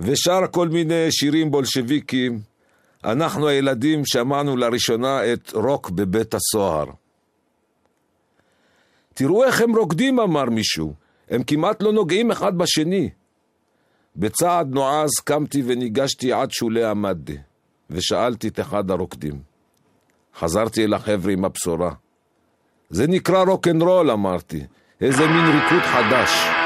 ושר 0.00 0.40
כל 0.50 0.68
מיני 0.68 1.06
שירים 1.10 1.50
בולשביקים. 1.50 2.40
אנחנו 3.04 3.48
הילדים 3.48 4.02
שמענו 4.06 4.56
לראשונה 4.56 5.32
את 5.32 5.52
רוק 5.52 5.90
בבית 5.90 6.34
הסוהר. 6.34 6.86
תראו 9.14 9.44
איך 9.44 9.60
הם 9.60 9.76
רוקדים, 9.76 10.20
אמר 10.20 10.44
מישהו. 10.44 10.94
הם 11.30 11.42
כמעט 11.42 11.82
לא 11.82 11.92
נוגעים 11.92 12.30
אחד 12.30 12.58
בשני. 12.58 13.10
בצעד 14.16 14.74
נועז 14.74 15.10
קמתי 15.24 15.62
וניגשתי 15.66 16.32
עד 16.32 16.50
שולי 16.50 16.84
המדה, 16.84 17.34
ושאלתי 17.90 18.48
את 18.48 18.60
אחד 18.60 18.90
הרוקדים. 18.90 19.42
חזרתי 20.38 20.84
אל 20.84 20.94
החבר'ה 20.94 21.32
עם 21.32 21.44
הבשורה. 21.44 21.90
זה 22.90 23.06
נקרא 23.06 23.44
רוקנרול, 23.44 24.10
אמרתי. 24.10 24.64
איזה 25.00 25.26
מין 25.26 25.44
ריקוד 25.44 25.82
חדש. 25.82 26.63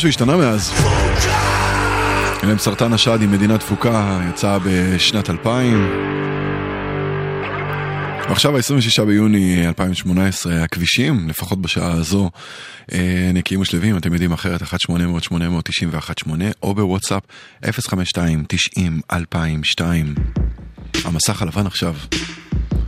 שמשהו 0.00 0.08
השתנה 0.08 0.36
מאז. 0.36 0.72
אלה 2.42 2.52
הם 2.52 2.58
סרטן 2.58 2.92
השד 2.92 3.22
עם 3.22 3.32
מדינה 3.32 3.58
תפוקה, 3.58 4.20
יצא 4.30 4.58
בשנת 4.64 5.30
2000. 5.30 5.90
ועכשיו 8.28 8.56
ה-26 8.56 9.04
ביוני 9.04 9.66
2018, 9.66 10.62
הכבישים, 10.62 11.28
לפחות 11.28 11.62
בשעה 11.62 11.92
הזו, 11.92 12.30
אה, 12.92 13.30
נקיים 13.34 13.60
ושלווים, 13.60 13.96
אתם 13.96 14.12
יודעים 14.12 14.32
אחרת, 14.32 14.62
1-800-891-8, 14.62 16.30
או 16.62 16.74
בוואטסאפ 16.74 17.22
052-90-2002. 17.64 17.68
המסך 21.04 21.42
הלבן 21.42 21.66
עכשיו, 21.66 21.94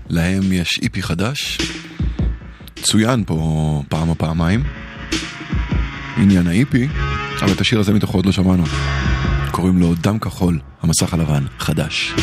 להם 0.09 0.53
יש 0.53 0.81
איפי 0.83 1.03
חדש, 1.03 1.59
צוין 2.83 3.25
פה 3.27 3.83
פעם 3.89 4.09
או 4.09 4.15
פעמיים, 4.15 4.65
עניין 6.17 6.47
האיפי, 6.47 6.89
אבל 7.41 7.53
את 7.53 7.61
השיר 7.61 7.81
הזה 7.81 7.93
מתוכו 7.93 8.19
עוד 8.19 8.27
לא 8.27 8.33
שמענו. 8.33 8.65
קוראים 9.51 9.79
לו 9.79 9.95
דם 9.95 10.19
כחול, 10.19 10.59
המסך 10.83 11.15
הלבן, 11.15 11.45
חדש. 11.59 12.15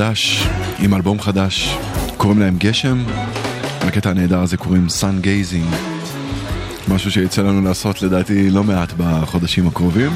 חדש, 0.00 0.46
עם 0.78 0.94
אלבום 0.94 1.20
חדש, 1.20 1.76
קוראים 2.16 2.40
להם 2.40 2.56
גשם. 2.58 3.04
לקטע 3.86 4.10
הנהדר 4.10 4.40
הזה 4.40 4.56
קוראים 4.56 4.86
Sun 4.86 5.24
Gazing, 5.24 5.74
משהו 6.88 7.10
שיצא 7.10 7.42
לנו 7.42 7.62
לעשות 7.62 8.02
לדעתי 8.02 8.50
לא 8.50 8.64
מעט 8.64 8.92
בחודשים 8.96 9.66
הקרובים, 9.66 10.10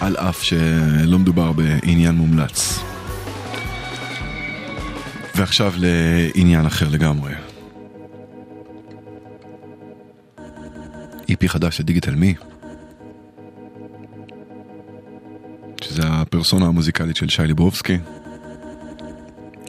על 0.00 0.16
אף 0.16 0.42
שלא 0.42 1.18
מדובר 1.18 1.52
בעניין 1.52 2.14
מומלץ. 2.14 2.78
ועכשיו 5.34 5.72
לעניין 5.76 6.66
אחר 6.66 6.88
לגמרי. 6.88 7.32
איפי 11.28 11.48
חדש 11.48 11.80
לדיגיטל 11.80 12.14
מי, 12.14 12.34
שזה 15.80 16.02
הפרסונה 16.04 16.66
המוזיקלית 16.66 17.16
של 17.16 17.28
שי 17.28 17.42
ליברובסקי. 17.42 17.98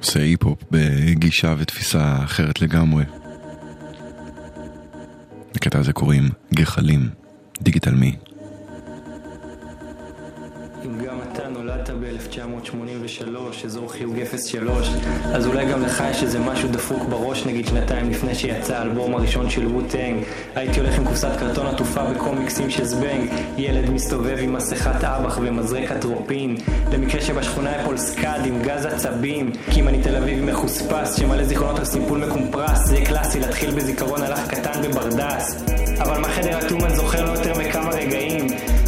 עושה 0.07 0.19
היפ-הופ 0.19 0.63
בגישה 0.71 1.55
ותפיסה 1.57 2.23
אחרת 2.23 2.61
לגמרי. 2.61 3.03
לקטע 5.55 5.79
הזה 5.79 5.93
קוראים 5.93 6.29
גחלים, 6.53 7.09
Digital 7.61 7.95
Me. 7.95 8.15
1983, 12.37 13.65
אזור 13.65 13.91
חיוג 13.91 14.15
03, 14.37 14.89
אז 15.33 15.47
אולי 15.47 15.65
גם 15.65 15.81
לך 15.81 16.03
יש 16.11 16.23
איזה 16.23 16.39
משהו 16.39 16.69
דפוק 16.69 17.03
בראש 17.09 17.45
נגיד 17.45 17.67
שנתיים 17.67 18.09
לפני 18.09 18.35
שיצא 18.35 18.77
האלבום 18.77 19.15
הראשון 19.15 19.49
של 19.49 19.67
Wu-Tang. 19.67 20.23
הייתי 20.55 20.79
הולך 20.79 20.97
עם 20.97 21.05
קופסת 21.05 21.31
קרטון 21.39 21.67
עטופה 21.67 22.03
בקומיקסים 22.03 22.69
של 22.69 22.83
זבנג, 22.83 23.29
ילד 23.57 23.89
מסתובב 23.89 24.37
עם 24.39 24.53
מסכת 24.53 25.03
אבח 25.03 25.37
ומזרק 25.41 25.91
אטרופין, 25.91 26.57
למקרה 26.91 27.21
שבשכונה 27.21 27.81
אפול 27.81 27.97
סקאד 27.97 28.45
עם 28.45 28.61
גז 28.61 28.85
עצבים, 28.85 29.51
כי 29.71 29.79
אם 29.79 29.87
אני 29.87 30.03
תל 30.03 30.15
אביב 30.15 30.43
מחוספס 30.43 31.15
שמלא 31.19 31.43
זיכרונות 31.43 31.79
על 31.79 31.85
סימפול 31.85 32.25
מקומפרס, 32.25 32.87
זה 32.87 32.97
קלאסי 33.05 33.39
להתחיל 33.39 33.71
בזיכרון 33.71 34.21
הלך 34.21 34.47
קטן 34.47 34.81
בברדס. 34.81 35.63
אבל 35.99 36.19
מה 36.19 36.27
חדר 36.27 36.57
הטומן 36.57 36.95
זוכר 36.95 37.25
לא 37.25 37.31
יותר 37.31 37.59
מכמה 37.59 37.89
רגעים. 37.89 38.47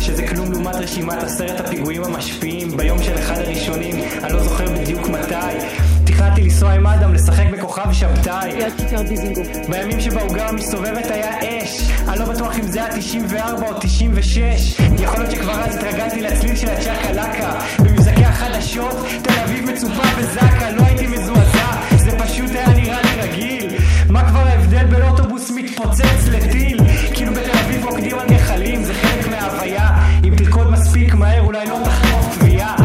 שזה 0.09 0.27
כלום 0.27 0.51
לעומת 0.51 0.75
רשימת 0.75 1.23
עשרת 1.23 1.59
הפיגועים 1.59 2.03
המשפיעים 2.03 2.77
ביום 2.77 3.03
של 3.03 3.15
אחד 3.15 3.37
הראשונים, 3.37 3.95
אני 4.23 4.33
לא 4.33 4.43
זוכר 4.43 4.65
בדיוק 4.65 5.07
מתי. 5.07 5.57
תכננתי 6.03 6.41
לנסוע 6.41 6.71
עם 6.71 6.87
אדם 6.87 7.13
לשחק 7.13 7.45
בכוכב 7.53 7.93
שבתאי. 7.93 8.51
בימים 9.69 10.01
שבעוגה 10.01 10.47
המסתובבת 10.47 11.11
היה 11.11 11.39
אש. 11.39 11.91
אני 12.07 12.19
לא 12.19 12.25
בטוח 12.25 12.59
אם 12.59 12.63
זה 12.63 12.83
היה 12.83 12.97
94 12.97 13.67
או 13.67 13.79
96. 13.79 14.79
יכול 14.99 15.19
להיות 15.19 15.31
שכבר 15.31 15.63
אז 15.63 15.75
התרגלתי 15.75 16.21
לצליל 16.21 16.55
של 16.55 16.69
הצ'קה 16.69 17.11
לקה. 17.11 17.59
במבזקי 17.79 18.25
החדשות, 18.25 18.95
תל 19.21 19.39
אביב 19.43 19.71
מצופה 19.71 20.03
בזקה, 20.19 20.71
לא 20.71 20.81
הייתי 20.85 21.07
מזועזע. 21.07 21.71
זה 21.97 22.11
פשוט 22.19 22.51
היה 22.51 22.69
נראה 22.69 23.01
לי 23.01 23.21
רגיל. 23.21 23.77
מה 24.09 24.29
כבר 24.29 24.47
ההבדל 24.47 24.85
בין 24.85 25.01
אוטובוס 25.01 25.51
מתפוצץ 25.51 26.27
לטיל? 26.31 26.77
כאילו 27.13 27.33
בתל 27.33 27.57
אביב 27.65 27.85
רוקדים 27.85 28.19
על 28.19 28.27
גחלים, 28.29 28.83
זה 28.83 28.93
חלק 28.93 29.08
מספיק 30.99 31.15
מהר 31.15 31.41
אולי 31.41 31.65
לא 31.67 31.77
תחטוף 31.83 32.37
תביעה. 32.39 32.75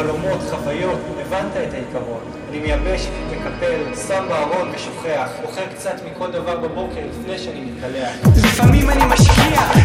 חלומות, 0.00 0.40
חוויות, 0.50 0.98
הבנת 1.20 1.52
את 1.68 1.74
העיקרון. 1.74 2.20
אני 2.50 2.58
מייבש, 2.58 3.08
מקפל, 3.30 3.94
שם 4.08 4.24
בארון 4.28 4.70
ושוכח, 4.74 5.28
בוחר 5.42 5.66
קצת 5.74 5.94
מכל 6.10 6.30
דבר 6.30 6.56
בבוקר 6.60 7.00
לפני 7.10 7.38
שאני 7.38 7.60
מתקלח. 7.60 8.10
לפעמים 8.44 8.90
אני 8.90 9.04
משקיע, 9.04 9.79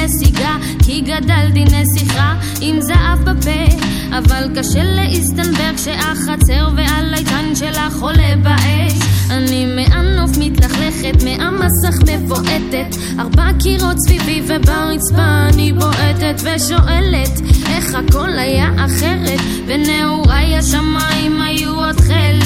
גופי 0.00 0.30
בנסיגה, 0.30 0.56
כי 0.84 1.00
גדלתי 1.00 1.64
נסיכה 1.64 2.34
עם 2.60 2.80
זהב 2.80 3.18
בפה. 3.24 3.76
אבל 4.18 4.48
קשה 4.56 4.84
להסתנוור 4.84 5.76
כשהחצר 5.76 6.68
והליטן 6.76 7.54
שלך 7.54 8.00
עולה 8.00 8.36
באש. 8.42 8.92
אני 9.30 9.66
מהנוף 9.66 10.30
מתלכלכת, 10.38 11.22
מהמסך 11.24 12.02
מבועטת, 12.06 12.96
ארבע 13.18 13.48
קירות 13.60 13.96
סביבי 13.98 14.42
וברצפה 14.46 15.48
אני 15.48 15.72
בועטת 15.72 16.42
ושואלת 16.42 17.40
איך 17.66 17.94
הכל 17.94 18.38
היה 18.38 18.70
אחרת, 18.76 19.40
ונעוריי 19.66 20.56
השמיים 20.58 21.42
היו 21.42 21.84
עוד 21.84 22.00
חלק. 22.00 22.39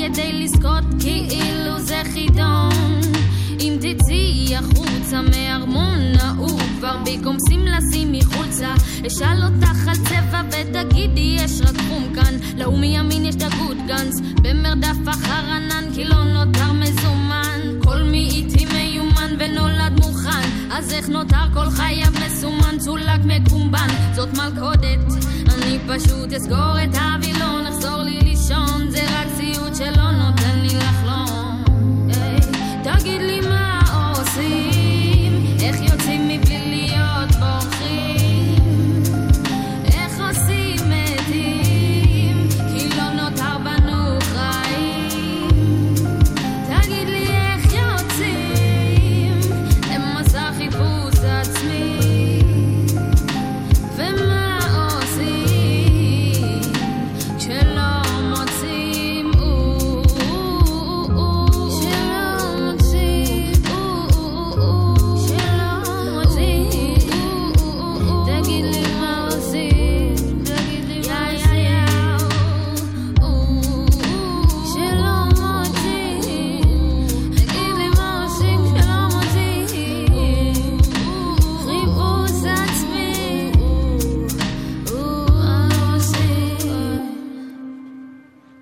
כדי 0.00 0.32
לזכות 0.32 0.84
כאילו 1.00 1.78
זה 1.78 2.02
חידון. 2.12 3.00
אם 3.60 3.78
תצאי 3.80 4.56
החוצה 4.56 5.20
מארמון 5.22 5.98
ההוא 6.20 6.60
כבר 6.78 6.96
בקומסים 7.04 7.64
לשימי 7.66 8.24
חולצה 8.24 8.74
אשאל 9.06 9.42
אותך 9.44 9.88
על 9.88 9.94
צבע 9.94 10.42
ותגידי 10.48 11.36
יש 11.38 11.60
רק 11.60 11.76
חום 11.88 12.14
כאן. 12.14 12.34
להוא 12.56 12.78
מימין 12.78 13.24
יש 13.24 13.34
הגוד 13.34 13.76
גאנס 13.86 14.20
במרדף 14.42 15.08
אחר 15.10 15.50
ענן 15.50 15.84
כי 15.94 16.04
לא 16.04 16.24
נותר 16.24 16.72
מזומן. 16.72 17.60
כל 17.84 18.02
מי 18.02 18.28
איתי 18.30 18.64
מיומן 18.64 19.34
ונולד 19.38 20.00
מוכן 20.00 20.48
אז 20.70 20.92
איך 20.92 21.08
נותר 21.08 21.54
כל 21.54 21.70
חייו 21.70 22.12
מסומן? 22.26 22.78
צולק 22.78 23.20
מקומבן 23.24 23.88
זאת 24.14 24.28
מלכודת. 24.38 25.24
אני 25.54 25.78
פשוט 25.88 26.32
אסגור 26.32 26.82
את 26.84 26.94
הווילון 26.94 27.66
אחזור 27.66 28.02
לי 28.02 28.20
לישון 28.20 28.90
זה 28.90 29.09
רק 29.40 29.54
סיוט 29.54 29.74
שלא 29.74 30.10
נותן 30.10 30.58
לי 30.58 30.76
לחלום 30.76 31.64
היי, 32.08 32.40
תגיד 32.82 33.22
לי 33.22 33.40
מה 33.40 33.49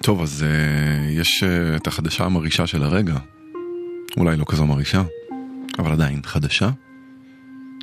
טוב, 0.08 0.22
אז 0.22 0.44
uh, 0.44 1.20
יש 1.20 1.42
uh, 1.42 1.76
את 1.76 1.86
החדשה 1.86 2.24
המרעישה 2.24 2.66
של 2.66 2.82
הרגע. 2.82 3.16
אולי 4.16 4.36
לא 4.36 4.44
כזו 4.48 4.66
מרעישה, 4.66 5.02
אבל 5.78 5.92
עדיין 5.92 6.20
חדשה. 6.24 6.70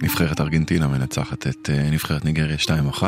נבחרת 0.02 0.42
ארגנטינה 0.42 0.88
מנצחת 0.88 1.48
את 1.48 1.70
uh, 1.70 1.92
נבחרת 1.92 2.26
ניגריה 2.26 2.58
2-1. 2.92 3.04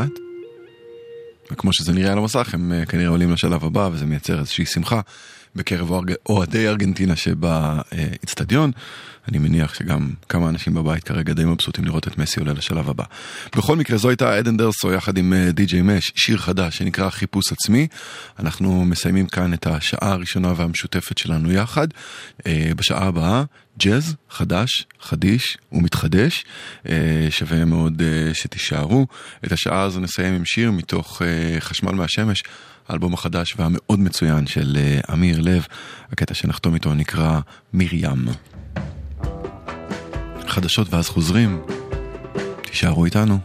וכמו 1.52 1.74
שזה 1.74 1.94
נראה 1.94 2.12
על 2.12 2.18
המסך, 2.18 2.54
הם 2.54 2.72
uh, 2.72 2.86
כנראה 2.86 3.10
עולים 3.10 3.32
לשלב 3.32 3.66
הבא, 3.66 3.90
וזה 3.94 4.06
מייצר 4.06 4.40
איזושהי 4.40 4.66
שמחה. 4.66 5.02
בקרב 5.58 5.92
אוהדי 6.30 6.68
ארגנטינה 6.68 7.16
שבאצטדיון. 7.16 8.72
אני 9.28 9.38
מניח 9.38 9.74
שגם 9.74 10.10
כמה 10.30 10.50
אנשים 10.50 10.74
בבית 10.74 11.04
כרגע 11.04 11.34
די 11.34 11.46
מבסוטים 11.46 11.86
לראות 11.86 12.08
את 12.08 12.18
מסי 12.18 12.40
עולה 12.40 12.54
לשלב 12.54 12.90
הבא. 12.90 13.04
בכל 13.56 13.76
מקרה 13.76 13.98
זו 13.98 14.10
הייתה 14.10 14.36
עדן 14.36 14.58
דרסו 14.58 14.92
יחד 14.92 15.18
עם 15.18 15.34
אה, 15.34 15.52
די.ג'יי 15.52 15.82
מש, 15.82 16.12
שיר 16.16 16.38
חדש 16.38 16.78
שנקרא 16.78 17.10
חיפוש 17.10 17.52
עצמי. 17.52 17.88
אנחנו 18.40 18.86
מסיימים 18.86 19.28
כאן 19.28 19.54
את 19.54 19.68
השעה 19.68 20.12
הראשונה 20.12 20.54
והמשותפת 20.56 21.18
שלנו 21.18 21.52
יחד. 21.52 21.88
אה, 22.48 22.72
בשעה 22.76 23.08
הבאה 23.08 23.44
ג'אז 23.80 24.16
חדש, 24.30 24.86
חדיש 25.02 25.58
ומתחדש, 25.72 26.46
אה, 26.90 27.28
שווה 27.30 27.66
מאוד 27.66 28.02
שתישארו. 28.34 29.08
את 29.46 29.52
השעה 29.52 29.82
הזו 29.82 30.00
נסיים 30.00 30.34
עם 30.34 30.46
שיר 30.46 30.72
מתוך 30.72 31.22
חשמל 31.60 31.92
מהשמש. 31.92 32.44
האלבום 32.88 33.14
החדש 33.14 33.56
והמאוד 33.58 34.00
מצוין 34.00 34.48
של 34.48 34.78
אה, 34.80 35.14
אמיר 35.14 35.40
לב, 35.42 35.66
הקטע 36.12 36.34
שנחתום 36.34 36.74
איתו 36.74 36.94
נקרא 36.94 37.40
מרים. 37.74 38.26
חדשות 40.48 40.94
ואז 40.94 41.10
חוזרים, 41.10 41.62
תישארו 42.62 43.06
איתנו. 43.06 43.38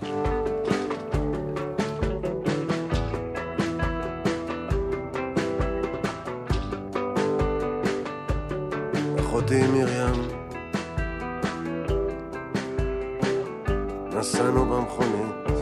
אחותי 9.21 9.61
נסענו 14.17 14.67
במכונית. 14.67 15.62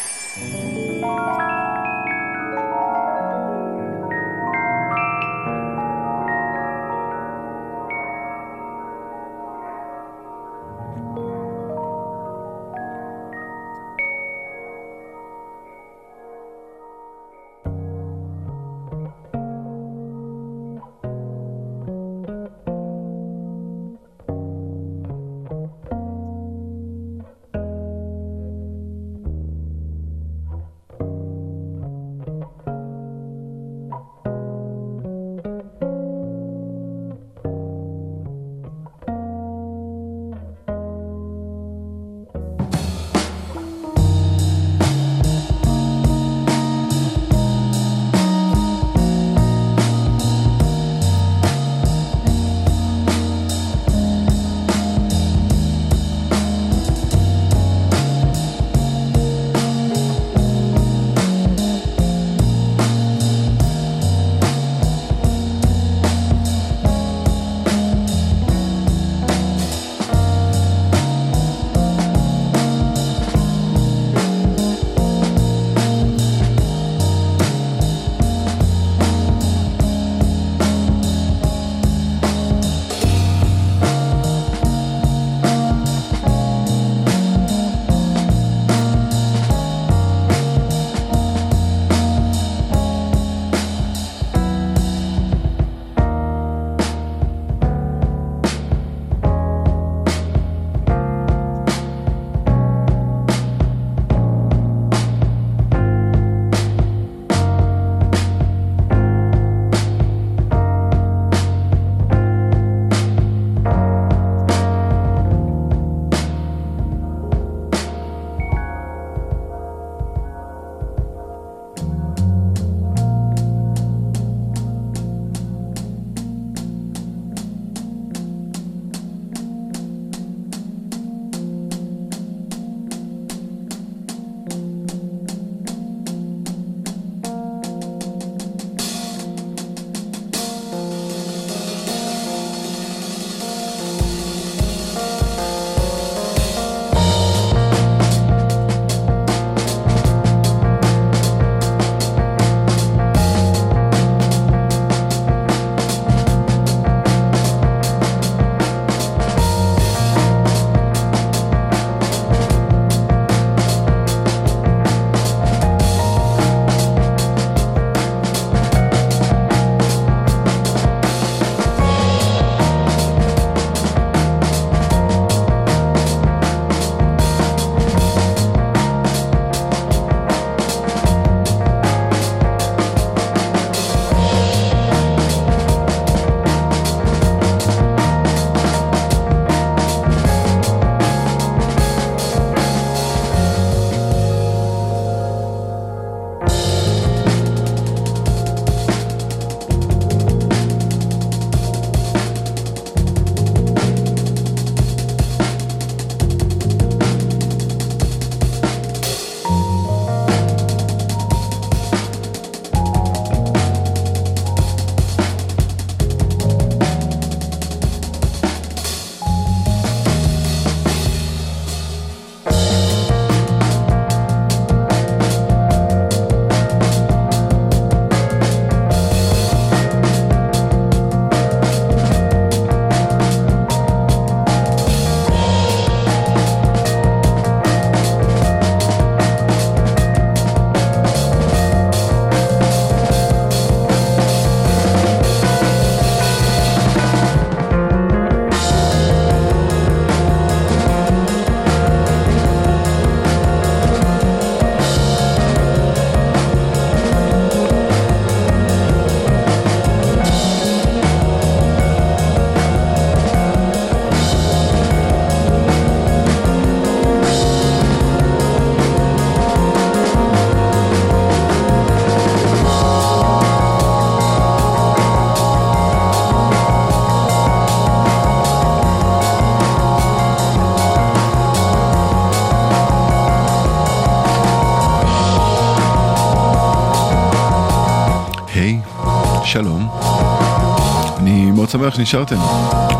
שמח 291.81 291.95
שנשארתם, 291.95 292.37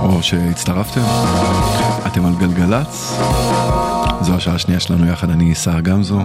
או 0.04 0.24
שהצטרפתם. 0.24 1.02
אתם 2.08 2.26
על 2.26 2.34
גלגלצ. 2.40 3.14
זו 4.22 4.34
השעה 4.34 4.56
השנייה 4.56 4.80
שלנו 4.80 5.08
יחד, 5.08 5.30
אני 5.30 5.56
סער 5.56 5.82
גמזו. 5.82 6.20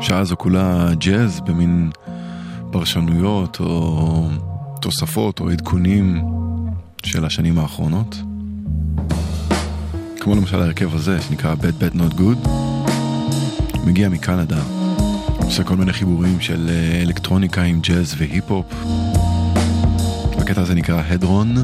שעה 0.00 0.24
זו 0.24 0.36
כולה 0.36 0.94
ג'אז 0.94 1.40
במין 1.40 1.90
פרשנויות 2.70 3.60
או 3.60 4.28
תוספות 4.80 5.40
או 5.40 5.50
עדכונים 5.50 6.24
של 7.04 7.24
השנים 7.24 7.58
האחרונות. 7.58 8.16
כמו 10.20 10.34
למשל 10.34 10.60
ההרכב 10.60 10.94
הזה 10.94 11.22
שנקרא 11.22 11.54
Bad 11.54 11.82
Bad 11.82 11.96
Not 11.96 12.18
Good, 12.18 12.48
מגיע 13.86 14.08
מקנדה, 14.08 14.62
עושה 15.36 15.64
כל 15.64 15.76
מיני 15.76 15.92
חיבורים 15.92 16.40
של 16.40 16.70
אה, 16.70 17.02
אלקטרוניקה 17.02 17.62
עם 17.62 17.80
ג'אז 17.80 18.14
והיפ-הופ. 18.18 18.66
הקטע 20.52 20.62
הזה 20.62 20.74
נקרא 20.74 21.02
הדרון, 21.08 21.54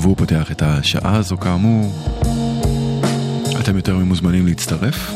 והוא 0.00 0.16
פותח 0.16 0.52
את 0.52 0.62
השעה 0.62 1.16
הזו 1.16 1.36
כאמור. 1.36 1.92
אתם 3.60 3.76
יותר 3.76 3.96
ממוזמנים 3.96 4.46
להצטרף. 4.46 5.10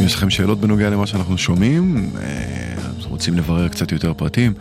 אם 0.00 0.04
יש 0.04 0.14
לכם 0.14 0.30
שאלות 0.30 0.60
בנוגע 0.60 0.90
למה 0.90 1.06
שאנחנו 1.06 1.38
שומעים, 1.38 2.10
אה, 2.22 2.74
רוצים 3.04 3.36
לברר 3.36 3.68
קצת 3.68 3.92
יותר 3.92 4.14
פרטים, 4.14 4.52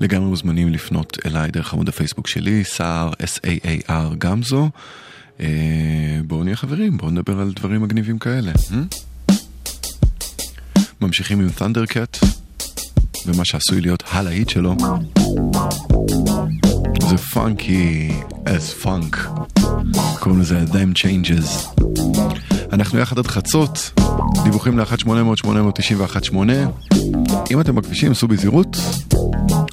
לגמרי 0.00 0.28
מוזמנים 0.28 0.68
לפנות 0.68 1.18
אליי 1.26 1.50
דרך 1.50 1.72
עמוד 1.72 1.88
הפייסבוק 1.88 2.28
שלי, 2.28 2.64
סער, 2.64 3.10
S-A-A-R 3.12 4.14
גמזו. 4.18 4.70
אה, 5.40 5.46
בואו 6.26 6.44
נהיה 6.44 6.56
חברים, 6.56 6.96
בואו 6.96 7.10
נדבר 7.10 7.40
על 7.40 7.52
דברים 7.56 7.82
מגניבים 7.82 8.18
כאלה. 8.18 8.52
אה? 8.72 8.78
ממשיכים 11.00 11.40
עם 11.40 11.50
ת'נדרקט, 11.50 12.16
ומה 13.26 13.44
שעשוי 13.44 13.80
להיות 13.80 14.02
הלהיט 14.10 14.48
שלו. 14.48 14.76
זה 17.12 17.18
פאנקי 17.18 18.12
as 18.44 18.84
funk, 18.84 19.16
קוראים 20.20 20.40
לזה 20.40 20.64
them 20.72 20.98
changes. 20.98 21.82
אנחנו 22.72 22.98
יחד 22.98 23.18
עד 23.18 23.26
חצות, 23.26 24.00
דיווחים 24.44 24.78
ל-1-800-891-8. 24.78 26.36
אם 27.50 27.60
אתם 27.60 27.74
בכבישים, 27.74 28.14
סעו 28.14 28.28
בזהירות, 28.28 28.76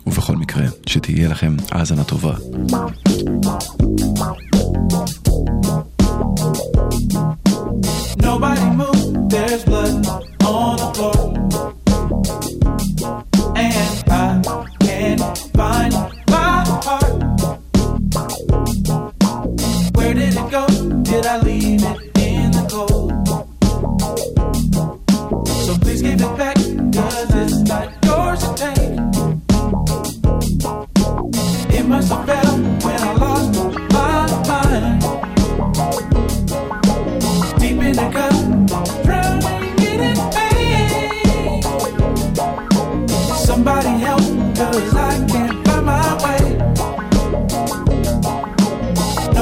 ובכל 0.07 0.35
מקרה, 0.35 0.65
שתהיה 0.85 1.29
לכם 1.29 1.55
האזנה 1.71 2.03
טובה. 2.03 2.33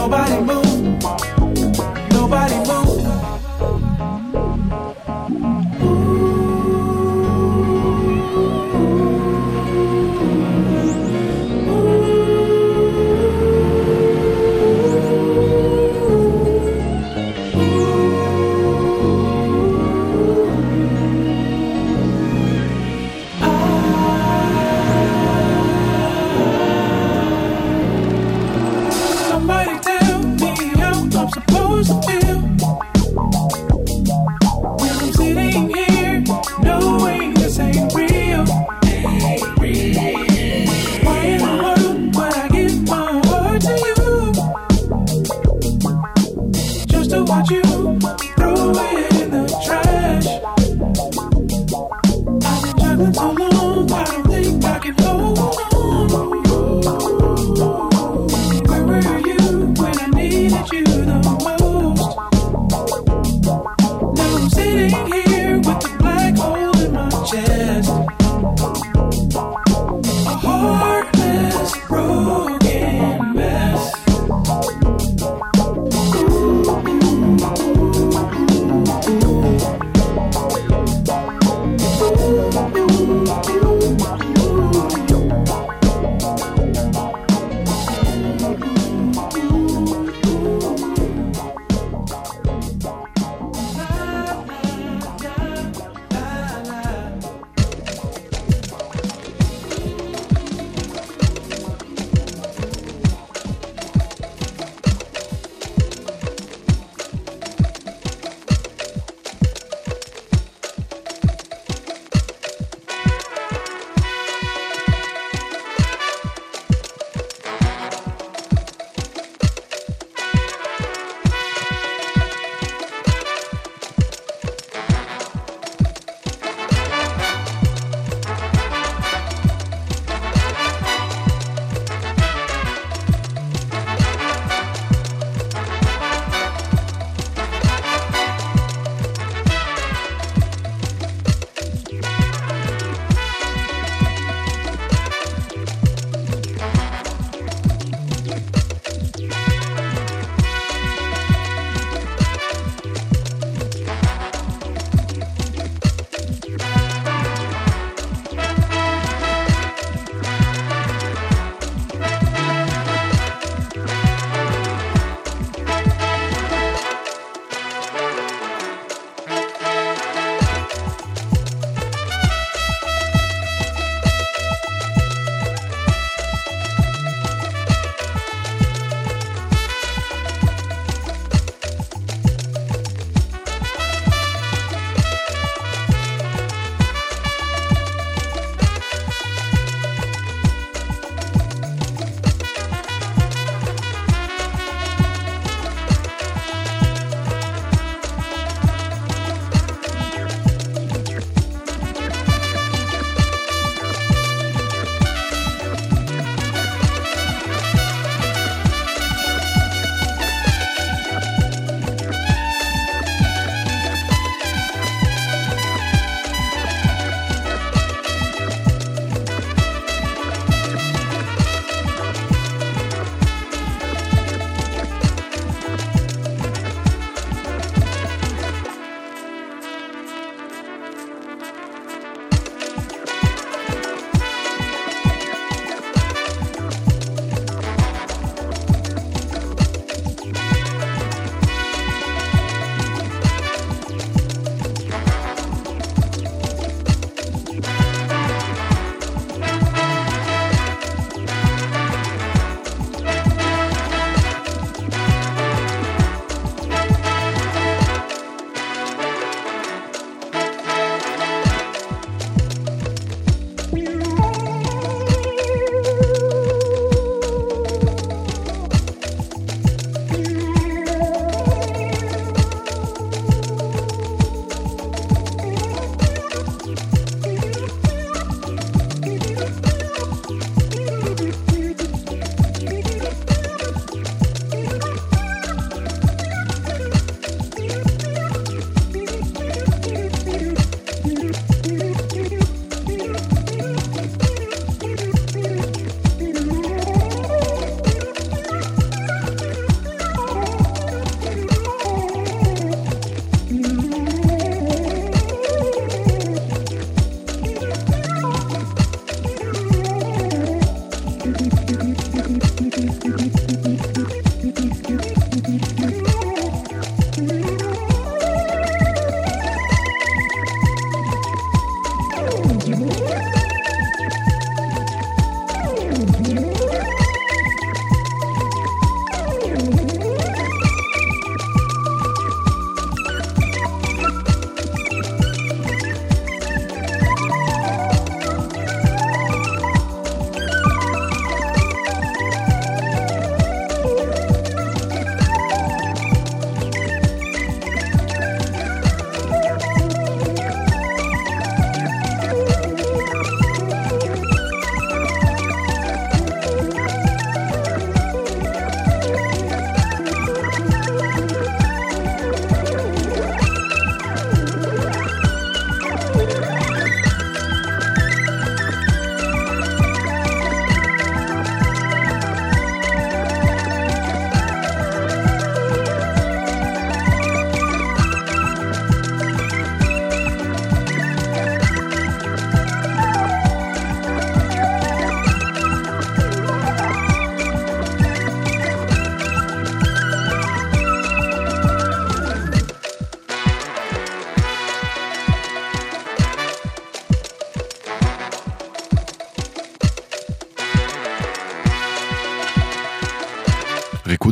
nobody 0.08 0.42
move. 0.42 0.67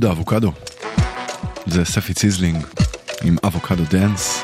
ריקוד 0.05 0.17
האבוקדו. 0.17 0.51
זה 1.65 1.85
ספי 1.85 2.13
ציזלינג 2.13 2.65
עם 3.23 3.35
אבוקדו 3.43 3.83
דאנס. 3.89 4.43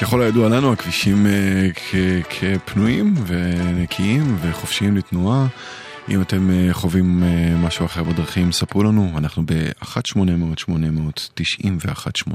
ככל 0.00 0.22
הידוע 0.22 0.48
לנו 0.48 0.72
הכבישים 0.72 1.26
אה, 1.26 1.68
כפנויים 2.30 3.14
ונקיים 3.26 4.36
וחופשיים 4.40 4.96
לתנועה. 4.96 5.46
אם 6.08 6.22
אתם 6.22 6.50
אה, 6.50 6.68
חווים 6.72 7.22
אה, 7.22 7.56
משהו 7.56 7.86
אחר 7.86 8.02
בדרכים, 8.02 8.52
ספרו 8.52 8.82
לנו, 8.82 9.18
אנחנו 9.18 9.42
ב-1-800-891-8. 9.46 12.32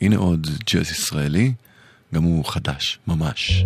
הנה 0.00 0.16
עוד 0.16 0.46
ג'אז 0.72 0.90
ישראלי, 0.90 1.52
גם 2.14 2.22
הוא 2.22 2.44
חדש, 2.44 2.98
ממש. 3.06 3.64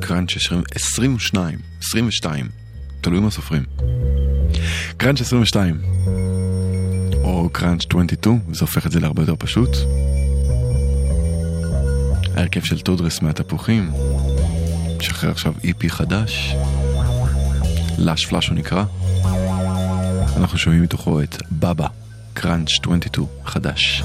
קראנץ' 0.00 0.36
22, 0.74 1.58
22, 1.82 2.67
תלוי 3.00 3.20
מה 3.20 3.30
סופרים. 3.30 3.62
קראנץ' 4.96 5.20
22, 5.20 5.80
או 7.22 7.48
קראנץ' 7.52 7.84
22, 7.86 8.40
זה 8.52 8.60
הופך 8.60 8.86
את 8.86 8.92
זה 8.92 9.00
להרבה 9.00 9.22
יותר 9.22 9.34
פשוט. 9.38 9.70
ההרכב 12.36 12.62
של 12.62 12.80
טודרס 12.80 13.22
מהתפוחים, 13.22 13.92
משחרר 14.98 15.30
עכשיו 15.30 15.52
EP 15.64 15.90
חדש, 15.90 16.54
לאש 17.98 18.26
פלאש 18.26 18.48
הוא 18.48 18.56
נקרא. 18.56 18.84
אנחנו 20.36 20.58
שומעים 20.58 20.82
מתוכו 20.82 21.22
את 21.22 21.42
בבא, 21.52 21.86
קראנץ' 22.34 22.70
22, 22.80 23.26
חדש. 23.44 24.02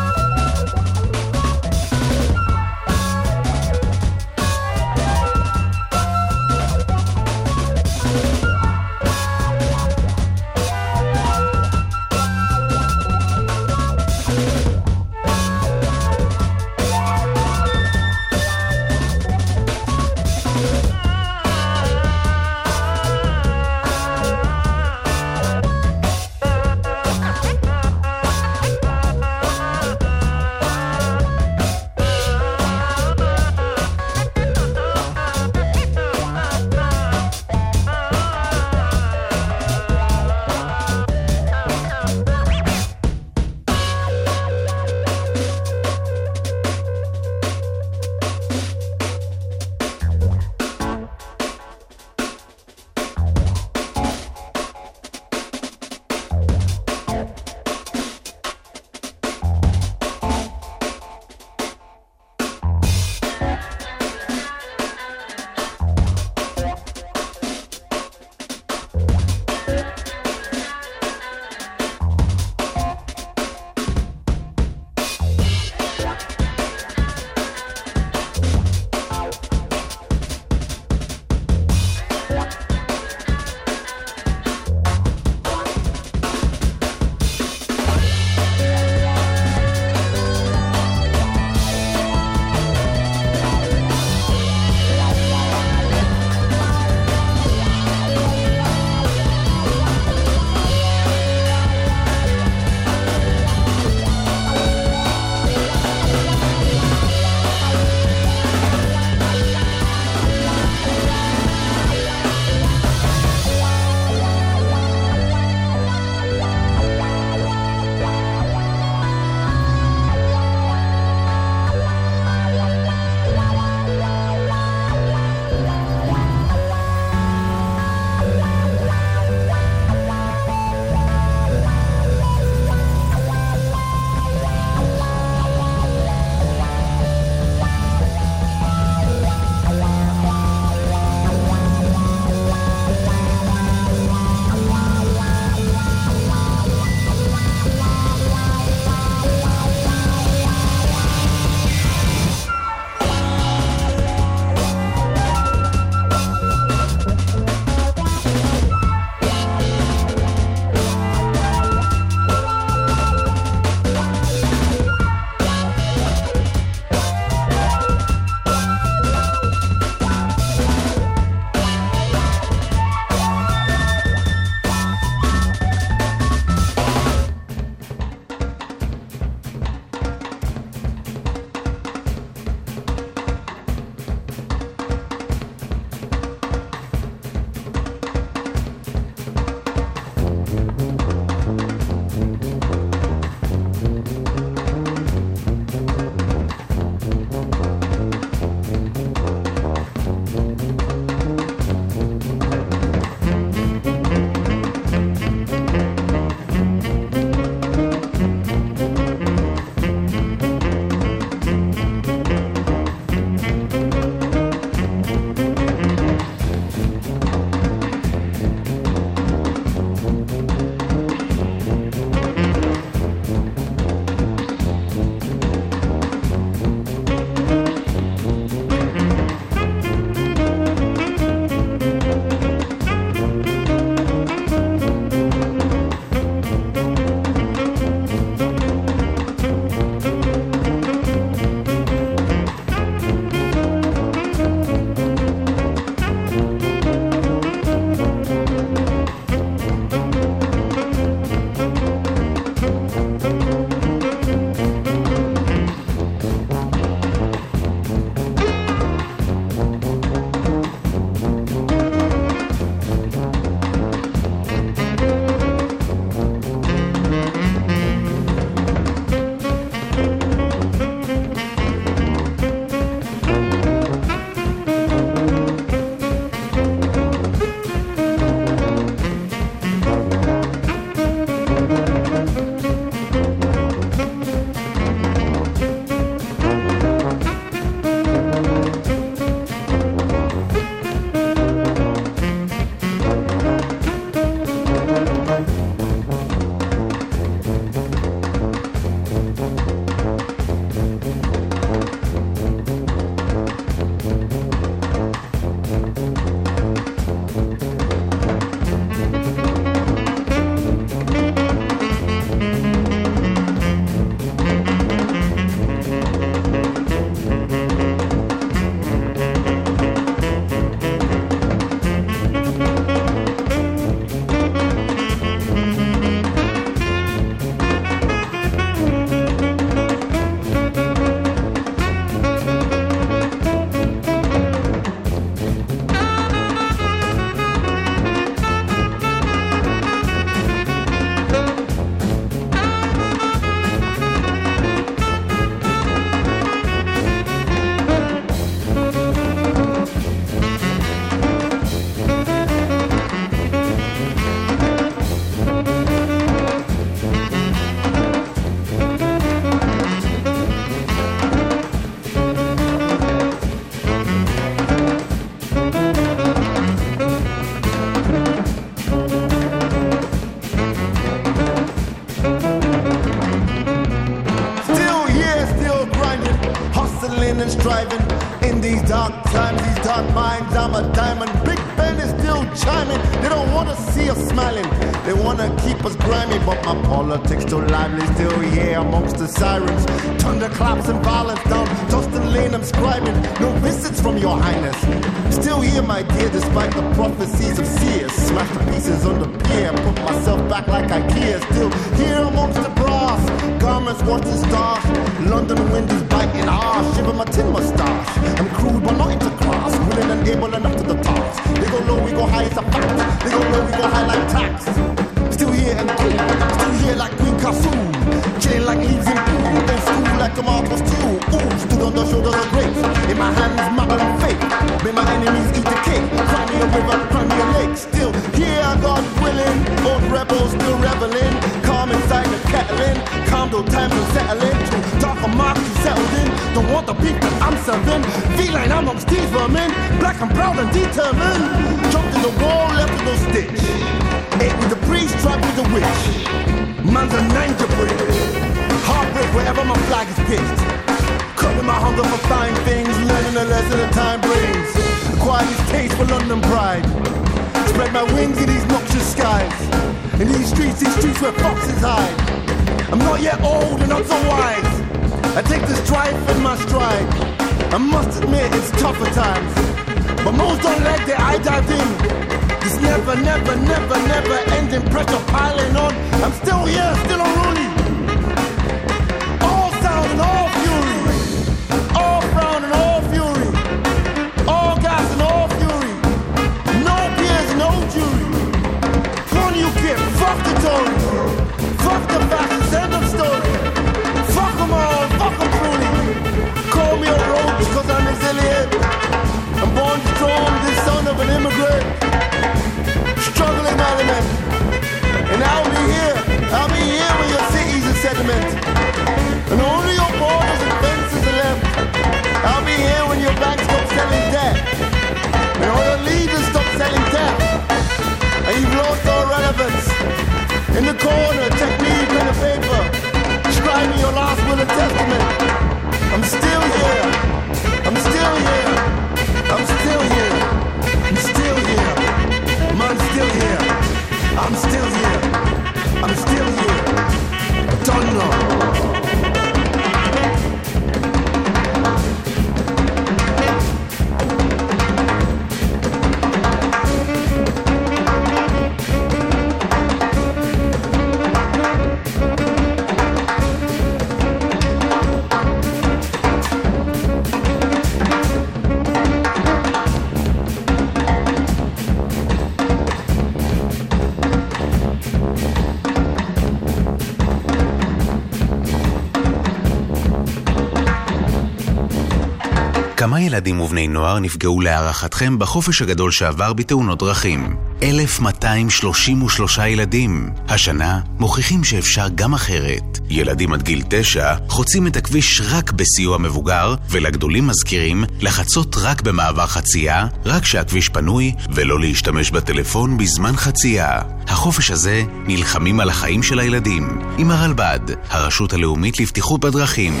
ילדים 573.36 573.60
ובני 573.60 573.88
נוער 573.88 574.18
נפגעו 574.18 574.60
להערכתכם 574.60 575.38
בחופש 575.38 575.82
הגדול 575.82 576.10
שעבר 576.10 576.52
בתאונות 576.52 576.98
דרכים? 576.98 577.56
1,233 577.82 579.58
ילדים. 579.58 580.30
השנה 580.48 581.00
מוכיחים 581.18 581.64
שאפשר 581.64 582.06
גם 582.14 582.34
אחרת. 582.34 582.98
ילדים 583.10 583.52
עד 583.52 583.62
גיל 583.62 583.82
9 583.88 584.34
חוצים 584.48 584.86
את 584.86 584.96
הכביש 584.96 585.42
רק 585.50 585.72
בסיוע 585.72 586.18
מבוגר, 586.18 586.74
ולגדולים 586.90 587.46
מזכירים 587.46 588.04
לחצות 588.20 588.76
רק 588.76 589.02
במעבר 589.02 589.46
חצייה, 589.46 590.06
רק 590.24 590.42
כשהכביש 590.42 590.88
פנוי, 590.88 591.32
ולא 591.50 591.80
להשתמש 591.80 592.30
בטלפון 592.30 592.98
בזמן 592.98 593.36
חצייה. 593.36 594.00
החופש 594.28 594.70
הזה 594.70 595.02
נלחמים 595.26 595.80
על 595.80 595.88
החיים 595.88 596.22
של 596.22 596.38
הילדים. 596.38 596.98
עם 597.18 597.30
הרלב"ד, 597.30 597.80
הרשות 598.10 598.52
הלאומית 598.52 599.00
לבטיחות 599.00 599.40
בדרכים. 599.40 600.00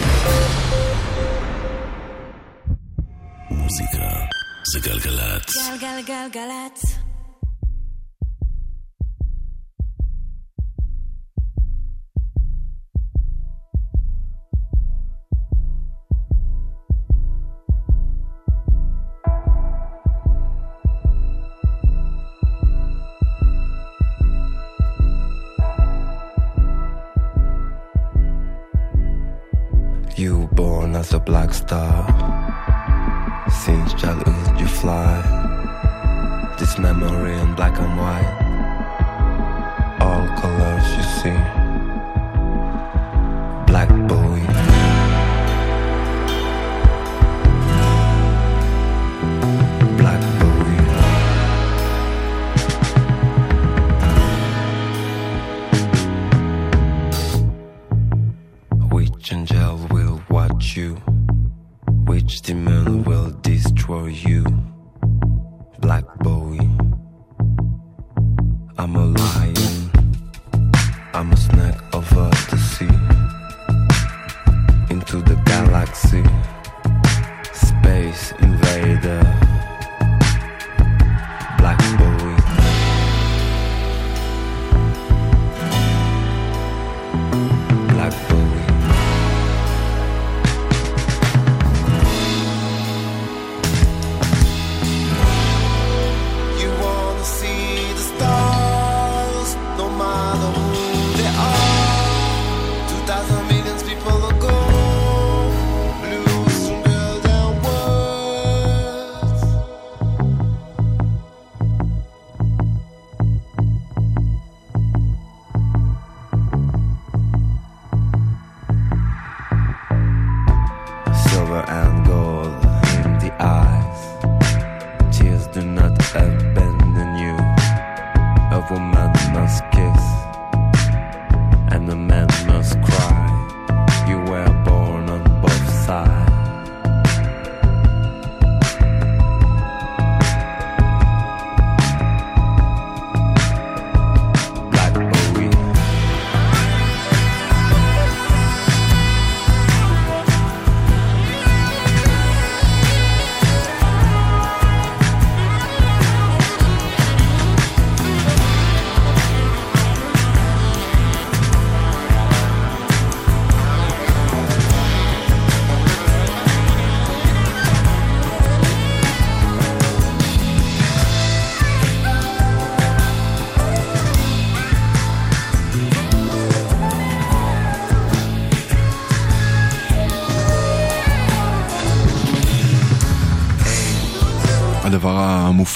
על 5.96 6.02
גלגלצ 6.02 6.95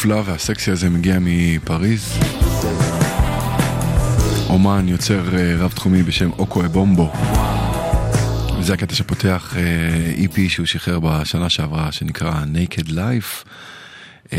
המופלא 0.01 0.23
והסקסי 0.27 0.71
הזה 0.71 0.91
מגיע 0.91 1.19
מפריז. 1.21 2.19
אומן 4.49 4.89
יוצר 4.89 5.37
אה, 5.37 5.57
רב-תחומי 5.59 6.03
בשם 6.03 6.31
אוקו 6.31 6.63
בומבו. 6.63 7.13
זה 8.61 8.75
הקטע 8.75 8.95
שפותח 8.95 9.55
אה, 9.57 10.25
EP 10.25 10.39
שהוא 10.49 10.67
שחרר 10.67 10.99
בשנה 11.01 11.51
שעברה 11.51 11.93
שנקרא 11.93 12.33
Naked 12.55 12.89
Life. 12.89 13.45
אה, 14.33 14.39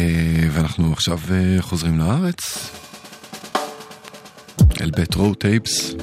ואנחנו 0.52 0.94
עכשיו 0.94 1.20
חוזרים 1.60 2.00
לארץ. 2.00 2.70
אל 4.82 4.92
בית 4.92 5.16
Raw 5.16 5.34
Tapes. 5.34 5.94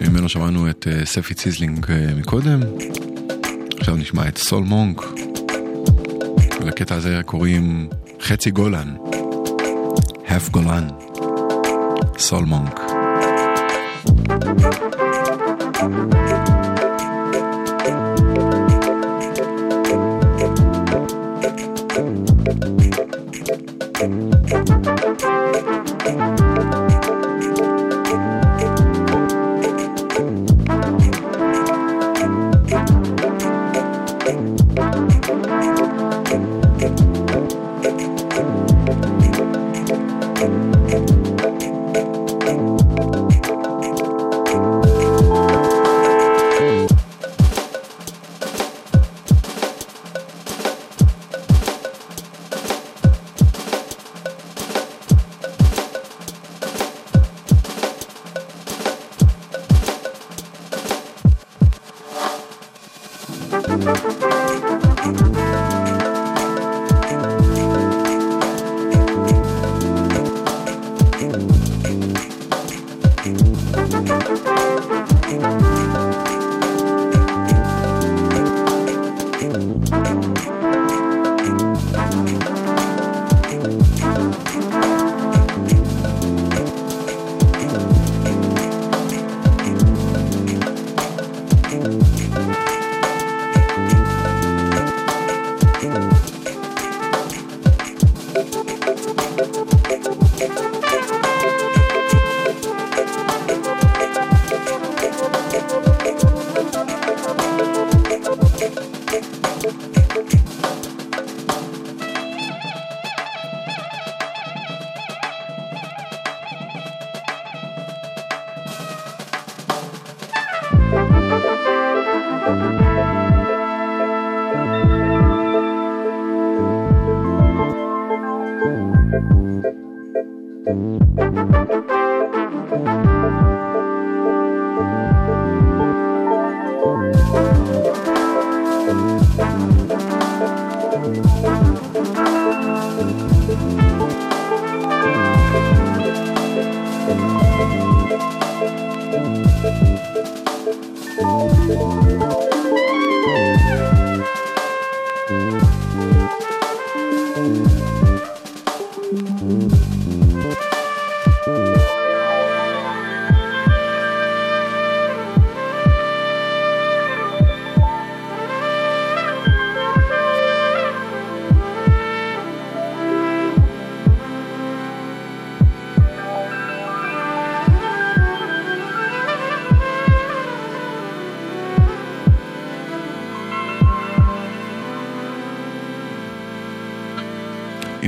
ממנו 0.00 0.28
שמענו 0.28 0.70
את 0.70 0.86
ספי 1.04 1.34
ציזלינג 1.34 1.86
מקודם. 2.16 2.60
עכשיו 3.80 3.96
נשמע 3.96 4.28
את 4.28 4.38
סול 4.38 4.64
מונק. 4.64 5.02
ולקטע 6.60 6.94
הזה 6.94 7.20
קוראים 7.24 7.88
חצי 8.27 8.51
גולן, 8.51 8.95
half 10.27 10.51
גולן, 10.51 10.87
סול 12.17 12.45
מונק. 12.45 12.79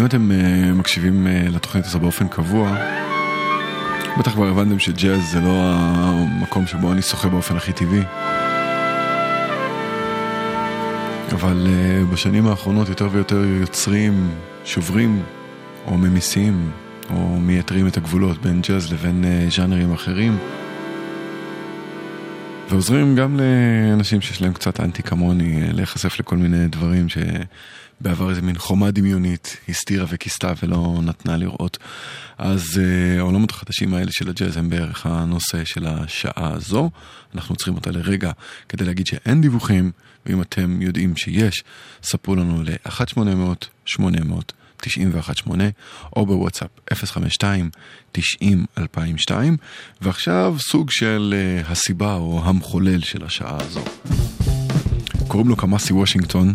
אם 0.00 0.06
אתם 0.06 0.30
uh, 0.30 0.74
מקשיבים 0.74 1.26
uh, 1.26 1.50
לתוכנית 1.50 1.84
הזו 1.84 2.00
באופן 2.00 2.28
קבוע, 2.28 2.76
בטח 4.18 4.32
כבר 4.32 4.48
הבנתם 4.48 4.78
שג'אז 4.78 5.30
זה 5.30 5.40
לא 5.40 5.72
המקום 5.74 6.66
שבו 6.66 6.92
אני 6.92 7.02
שוחה 7.02 7.28
באופן 7.28 7.56
הכי 7.56 7.72
טבעי. 7.72 8.02
אבל 11.32 11.66
uh, 11.66 12.12
בשנים 12.12 12.46
האחרונות 12.46 12.88
יותר 12.88 13.08
ויותר 13.12 13.44
יוצרים 13.44 14.30
שוברים 14.64 15.22
או 15.86 15.98
ממיסים 15.98 16.70
או 17.10 17.40
מייתרים 17.40 17.86
את 17.86 17.96
הגבולות 17.96 18.42
בין 18.42 18.60
ג'אז 18.60 18.92
לבין 18.92 19.24
uh, 19.24 19.54
ז'אנרים 19.54 19.92
אחרים. 19.92 20.38
ועוזרים 22.70 23.16
גם 23.16 23.40
לאנשים 23.40 24.20
שיש 24.20 24.42
להם 24.42 24.52
קצת 24.52 24.80
אנטי 24.80 25.02
כמוני 25.02 25.70
uh, 25.70 25.72
להיחשף 25.72 26.20
לכל 26.20 26.36
מיני 26.36 26.68
דברים 26.68 27.06
שבעבר 27.08 28.30
איזה 28.30 28.42
מין 28.42 28.58
חומה 28.58 28.90
דמיונית 28.90 29.56
הסתירה 29.68 30.06
וכיסתה 30.08 30.52
ולא 30.62 31.00
נתנה 31.02 31.36
לראות. 31.36 31.78
אז 32.38 32.62
uh, 32.62 33.18
העולמות 33.18 33.50
החדשים 33.50 33.94
האלה 33.94 34.12
של 34.12 34.28
הג'אז 34.28 34.56
הם 34.56 34.70
בערך 34.70 35.06
הנושא 35.06 35.64
של 35.64 35.86
השעה 35.86 36.52
הזו. 36.54 36.90
אנחנו 37.34 37.56
צריכים 37.56 37.74
אותה 37.74 37.90
לרגע 37.90 38.30
כדי 38.68 38.84
להגיד 38.84 39.06
שאין 39.06 39.40
דיווחים, 39.40 39.90
ואם 40.26 40.42
אתם 40.42 40.82
יודעים 40.82 41.16
שיש, 41.16 41.64
ספרו 42.02 42.36
לנו 42.36 42.62
ל-1800-800. 42.62 44.59
918 44.80 45.68
או 46.16 46.26
בוואטסאפ 46.26 46.68
052-90-2002 48.16 48.20
ועכשיו 50.00 50.56
סוג 50.58 50.90
של 50.90 51.34
uh, 51.66 51.70
הסיבה 51.70 52.14
או 52.14 52.40
המחולל 52.44 53.00
של 53.00 53.24
השעה 53.24 53.56
הזו. 53.60 53.80
קוראים 55.28 55.48
לו 55.48 55.56
קמאסי 55.56 55.92
וושינגטון 55.92 56.52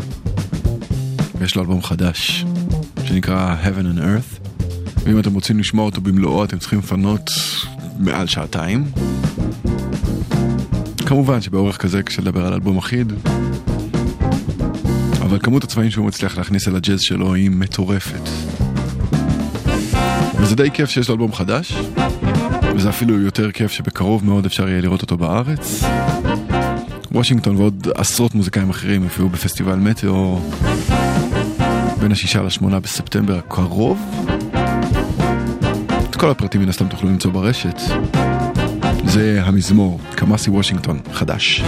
ויש 1.38 1.56
לו 1.56 1.62
אלבום 1.62 1.84
חדש 1.84 2.46
שנקרא 3.06 3.56
Heaven 3.64 3.96
and 3.96 4.00
Earth. 4.00 4.50
ואם 5.04 5.20
אתם 5.20 5.34
רוצים 5.34 5.60
לשמוע 5.60 5.86
אותו 5.86 6.02
במלואו 6.02 6.44
אתם 6.44 6.58
צריכים 6.58 6.80
לפנות 6.80 7.30
מעל 8.00 8.28
שעתיים. 8.28 8.86
כמובן 11.06 11.42
שבאורך 11.42 11.78
כזה 11.78 12.04
קשה 12.04 12.22
לדבר 12.22 12.46
על 12.46 12.54
אלבום 12.54 12.78
אחיד 12.78 13.14
אבל 15.26 15.40
כמות 15.44 15.64
הצבעים 15.64 15.92
שהוא 15.92 16.06
מצליח 16.06 16.38
להכניס 16.38 16.68
אל 16.68 16.76
הג'אז 16.76 17.02
שלו 17.02 17.34
היא 17.34 17.50
מטורפת. 17.50 18.30
וזה 20.40 20.56
די 20.56 20.72
כיף 20.72 20.90
שיש 20.90 21.10
לו 21.10 21.16
אלבום 21.16 21.34
חדש, 21.34 21.78
וזה 22.76 22.90
אפילו 22.90 23.22
יותר 23.22 23.52
כיף 23.52 23.72
שבקרוב 23.72 24.26
מאוד 24.26 24.46
אפשר 24.46 24.70
יהיה 24.70 24.82
לראות 24.82 25.02
אותו 25.02 25.18
בארץ. 25.18 25.84
וושינגטון 27.12 27.56
ועוד 27.56 27.88
עשרות 27.96 28.36
מוזיקאים 28.36 28.70
אחרים 28.70 29.04
יופיעו 29.04 29.30
בפסטיבל 29.30 29.76
מטאו 29.76 30.40
בין 32.00 32.12
השישה 32.12 32.42
לשמונה 32.42 32.80
בספטמבר 32.80 33.38
הקרוב. 33.38 34.28
את 36.10 36.16
כל 36.16 36.30
הפרטים 36.30 36.62
מן 36.62 36.70
הסתם 36.70 36.88
תוכלו 36.88 37.10
למצוא 37.10 37.32
ברשת. 37.32 37.80
זה 39.06 39.42
המזמור, 39.44 40.00
קמאסי 40.16 40.50
וושינגטון, 40.50 41.00
חדש. 41.14 41.64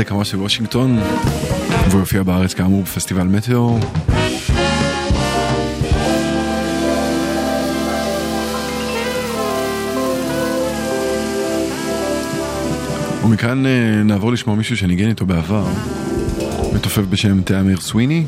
זה 0.00 0.04
כמה 0.04 0.24
של 0.24 0.40
וושינגטון, 0.40 0.98
והוא 1.88 2.00
יופיע 2.00 2.22
בארץ 2.22 2.54
כאמור 2.54 2.82
בפסטיבל 2.82 3.22
מטאור. 3.22 3.78
ומכאן 13.24 13.66
אה, 13.66 14.02
נעבור 14.04 14.32
לשמוע 14.32 14.56
מישהו 14.56 14.76
שניגן 14.76 15.08
איתו 15.08 15.26
בעבר, 15.26 15.66
מתופף 16.74 17.02
בשם 17.10 17.42
תאמיר 17.42 17.80
סוויני. 17.80 18.24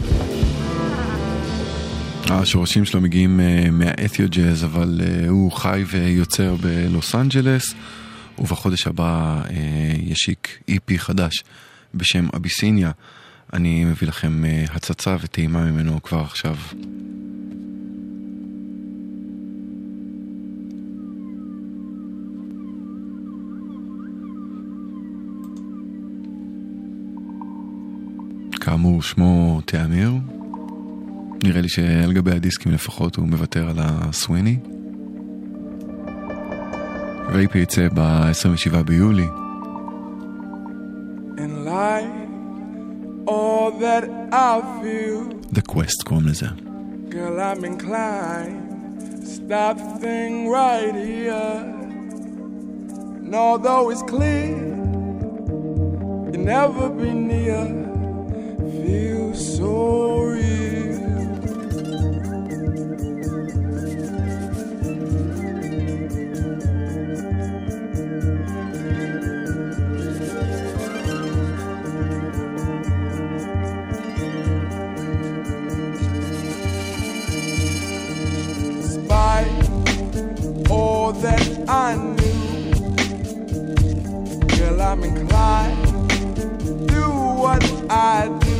השורשים 2.30 2.84
שלו 2.84 3.00
מגיעים 3.00 3.40
אה, 3.40 3.70
מהאתיו 3.72 4.28
ג'אז, 4.30 4.64
אבל 4.64 5.00
אה, 5.04 5.28
הוא 5.28 5.52
חי 5.52 5.84
ויוצר 5.86 6.54
בלוס 6.60 7.14
אנג'לס, 7.14 7.74
ובחודש 8.42 8.86
הבא 8.86 9.42
אה, 9.50 9.56
ישיק 9.98 10.58
איפי 10.68 10.98
חדש 10.98 11.44
בשם 11.94 12.28
אביסיניה. 12.36 12.90
אני 13.52 13.84
מביא 13.84 14.08
לכם 14.08 14.44
אה, 14.44 14.64
הצצה 14.70 15.16
וטעימה 15.20 15.64
ממנו 15.64 16.02
כבר 16.02 16.20
עכשיו. 16.20 16.56
כאמור, 28.60 29.02
שמו 29.02 29.60
תאמיר. 29.66 30.12
נראה 31.44 31.60
לי 31.60 31.68
שעל 31.68 32.12
גבי 32.12 32.32
הדיסקים 32.32 32.72
לפחות 32.72 33.16
הוא 33.16 33.28
מוותר 33.28 33.68
על 33.70 33.76
הסוויני. 33.78 34.58
ואיפי 37.33 37.59
יצא 37.59 37.87
ב-27 37.93 38.83
ביולי. 38.83 39.27
In 41.37 41.65
life, 41.65 42.17
all 43.27 43.71
that 43.79 44.03
I 44.31 44.61
feel, 44.81 45.19
The 45.57 45.61
Quest 45.71 46.03
קוראים 46.05 46.27
לזה. 46.27 46.47
girl, 47.09 47.39
I'm 47.39 47.63
inclined. 47.63 48.63
Stop 49.35 49.75
the 49.77 49.93
thing 50.05 50.33
right 50.49 50.95
here. 51.11 51.55
And 53.25 53.33
although 53.35 53.85
it's 53.91 54.03
clear, 54.15 54.55
you'll 56.31 56.45
never 56.57 56.85
be 57.01 57.11
near. 57.33 57.63
Feel 58.83 59.27
so 59.55 59.71
real. 60.35 60.60
I 81.68 81.94
knew, 81.96 82.72
girl, 84.56 84.82
I'm 84.82 85.02
inclined 85.04 86.10
to 86.60 86.86
do 86.86 87.02
what 87.42 87.62
I 87.90 88.28
do. 88.40 88.56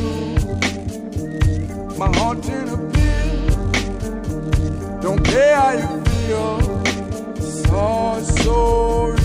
My 1.97 2.09
heart 2.17 2.45
in 2.47 2.69
a 2.69 2.77
pit, 2.93 3.51
don't 5.01 5.23
care 5.23 5.55
how 5.55 5.71
you 5.71 6.03
feel. 6.05 6.59
All 7.75 8.21
so 8.21 9.22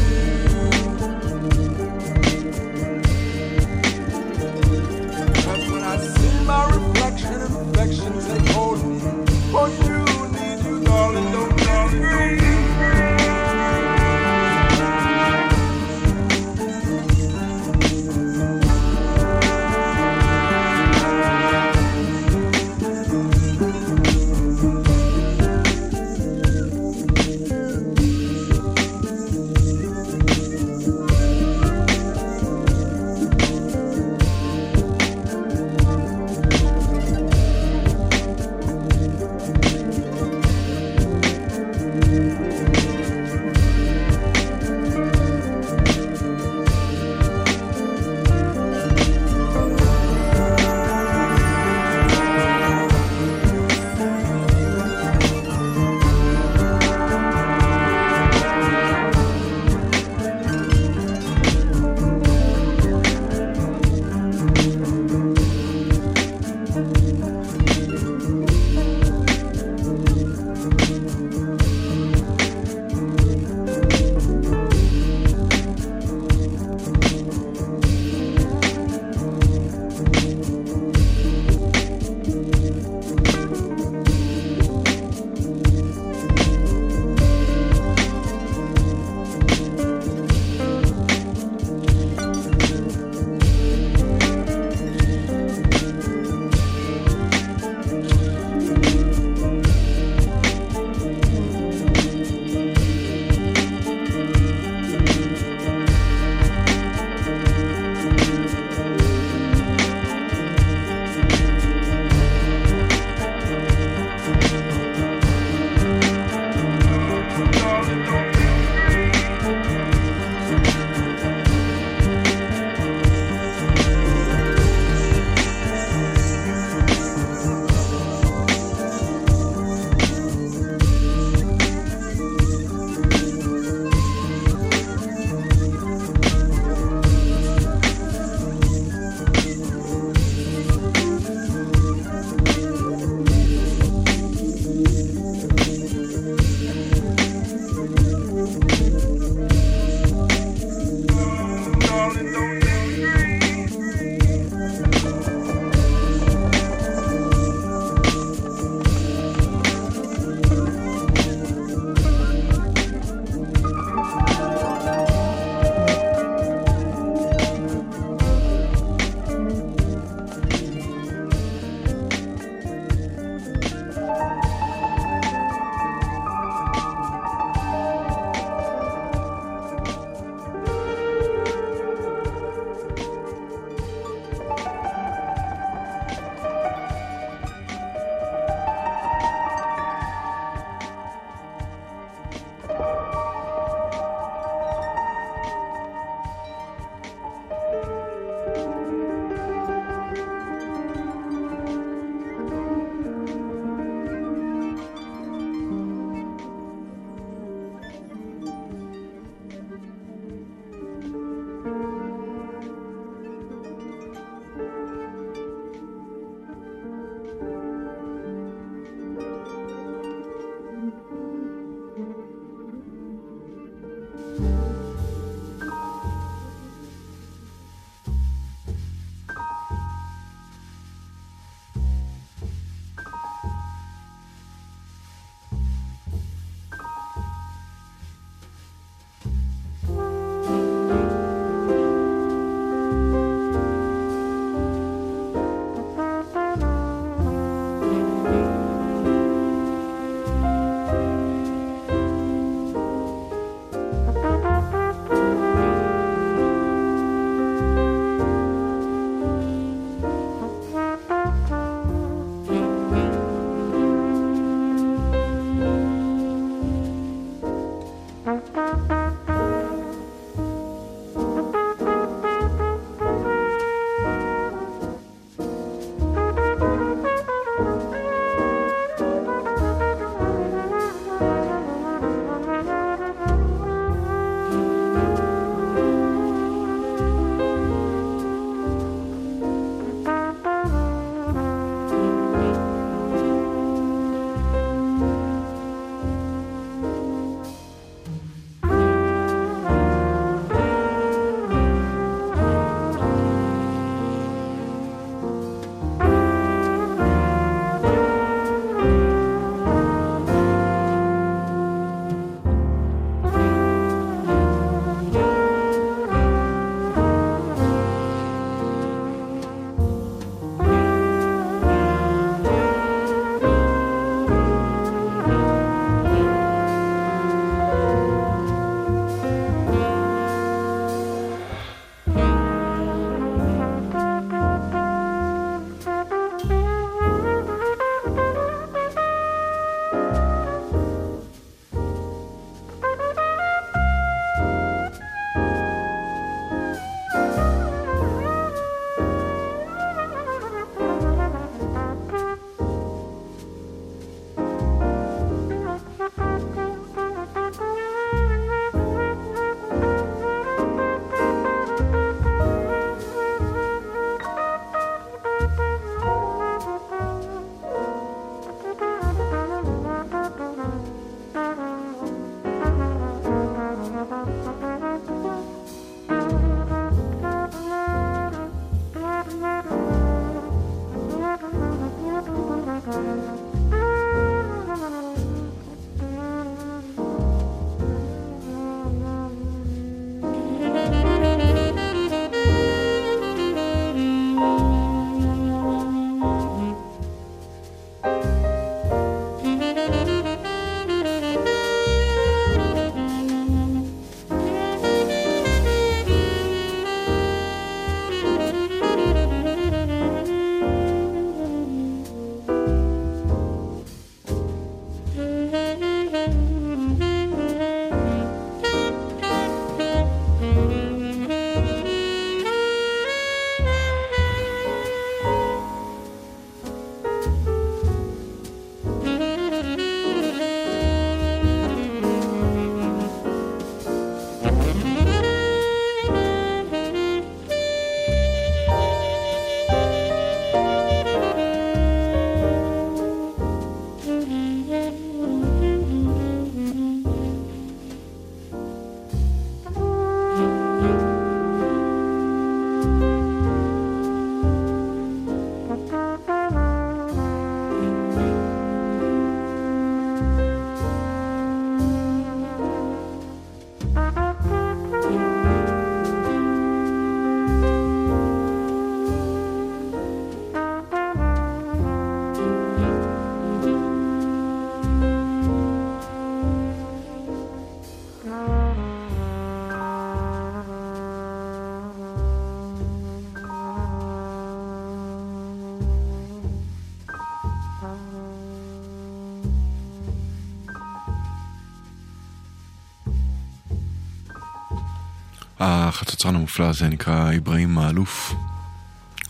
החצוצרן 495.99 496.35
המופלא 496.35 496.65
הזה 496.65 496.89
נקרא 496.89 497.33
אברהים 497.37 497.75
מאלוף. 497.75 498.35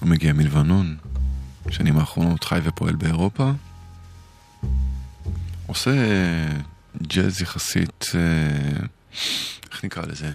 הוא 0.00 0.08
מגיע 0.08 0.32
מלבנון, 0.32 0.96
שנים 1.70 1.98
האחרונות 1.98 2.44
חי 2.44 2.58
ופועל 2.64 2.94
באירופה. 2.94 3.50
עושה 5.66 5.90
ג'אז 7.02 7.42
יחסית, 7.42 8.06
אה, 8.14 8.86
איך 9.72 9.84
נקרא 9.84 10.02
לזה? 10.06 10.30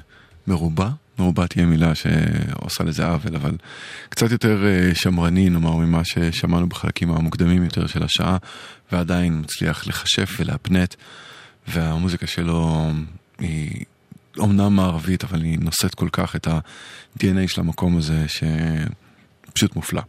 מרובע? 0.48 0.90
מרובע 1.20 1.48
תהיה 1.48 1.66
מילה 1.66 1.96
שעושה 1.96 2.84
לזה 2.84 3.06
עוול, 3.08 3.36
אבל 3.36 3.58
קצת 4.10 4.32
יותר 4.32 4.66
אה, 4.66 4.96
שמרני, 4.96 5.50
נאמר, 5.50 5.76
ממה 5.76 6.02
ששמענו 6.04 6.68
בחלקים 6.68 7.12
המוקדמים 7.12 7.64
יותר 7.64 7.88
של 7.88 8.04
השעה, 8.04 8.38
ועדיין 8.92 9.40
מצליח 9.40 9.88
לחשף 9.88 10.36
ולהפנט, 10.40 10.96
והמוזיקה 11.68 12.28
שלו 12.28 12.92
היא 13.40 13.86
אומנם 14.38 14.76
מערבית, 14.76 15.24
אבל 15.24 15.42
היא 15.42 15.60
נושאת 15.60 15.96
כל 15.96 16.10
כך 16.12 16.36
את 16.36 16.48
ה-DNA 16.48 17.48
של 17.48 17.62
המקום 17.62 17.98
הזה, 17.98 18.26
שפשוט 18.28 19.76
מופלא. 19.76 20.02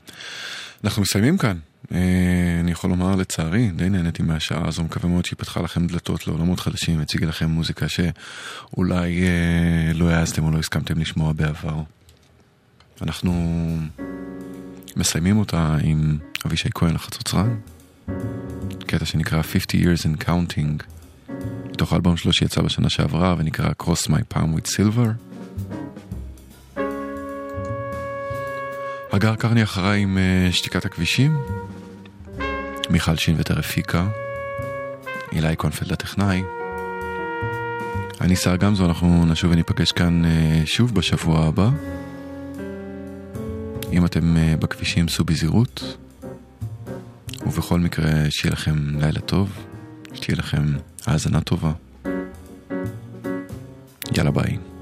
אנחנו 0.85 1.03
מסיימים 1.03 1.39
כאן. 1.39 1.59
אה, 1.93 2.57
אני 2.61 2.71
יכול 2.71 2.91
לומר 2.91 3.17
לצערי, 3.17 3.71
די 3.71 3.89
נהניתי 3.89 4.23
מהשעה 4.23 4.69
הזו, 4.69 4.83
מקווה 4.85 5.09
מאוד 5.09 5.25
שהיא 5.25 5.37
פתחה 5.39 5.61
לכם 5.61 5.87
דלתות 5.87 6.27
לעולמות 6.27 6.61
חדשים, 6.61 7.01
הציגה 7.01 7.27
לכם 7.27 7.51
מוזיקה 7.51 7.87
שאולי 7.89 9.23
אה, 9.23 9.93
לא 9.95 10.09
העזתם 10.11 10.45
או 10.45 10.51
לא 10.51 10.59
הסכמתם 10.59 10.99
לשמוע 10.99 11.33
בעבר. 11.33 11.83
אנחנו 13.03 13.33
מסיימים 14.97 15.39
אותה 15.39 15.77
עם 15.83 16.19
אבישי 16.47 16.69
כהן 16.75 16.95
החצוצרן, 16.95 17.57
קטע 18.87 19.05
שנקרא 19.05 19.43
50 19.43 19.81
years 19.81 20.01
and 20.03 20.25
counting, 20.25 20.94
מתוך 21.71 21.93
האלבום 21.93 22.17
שלו 22.17 22.33
שיצא 22.33 22.63
בשנה 22.63 22.89
שעברה 22.89 23.35
ונקרא 23.39 23.71
Cross 23.83 24.09
my 24.09 24.35
palm 24.35 24.57
with 24.57 24.69
silver. 24.77 25.35
הגר 29.13 29.35
קרני 29.35 29.63
אחריי 29.63 30.03
עם 30.03 30.19
אה, 30.19 30.53
שתיקת 30.53 30.85
הכבישים, 30.85 31.37
מיכל 32.91 33.17
שינווטר 33.17 33.59
הפיקה, 33.59 34.09
אילי 35.33 35.57
קונפלד 35.57 35.93
הטכנאי. 35.93 36.43
אני 38.21 38.37
שר 38.37 38.57
גמזו, 38.57 38.87
אנחנו 38.87 39.27
נשוב 39.27 39.53
וניפגש 39.53 39.93
כאן 39.93 40.25
אה, 40.25 40.63
שוב 40.65 40.95
בשבוע 40.95 41.47
הבא. 41.47 41.71
אם 43.93 44.05
אתם 44.05 44.37
אה, 44.37 44.55
בכבישים 44.57 45.09
סעו 45.09 45.25
בזהירות, 45.25 45.97
ובכל 47.47 47.81
מקרה 47.81 48.11
שיהיה 48.31 48.53
לכם 48.53 48.99
לילה 49.01 49.21
טוב, 49.21 49.51
שתהיה 50.15 50.37
לכם 50.37 50.63
האזנה 51.07 51.41
טובה. 51.41 51.73
יאללה 54.17 54.31
ביי. 54.31 54.74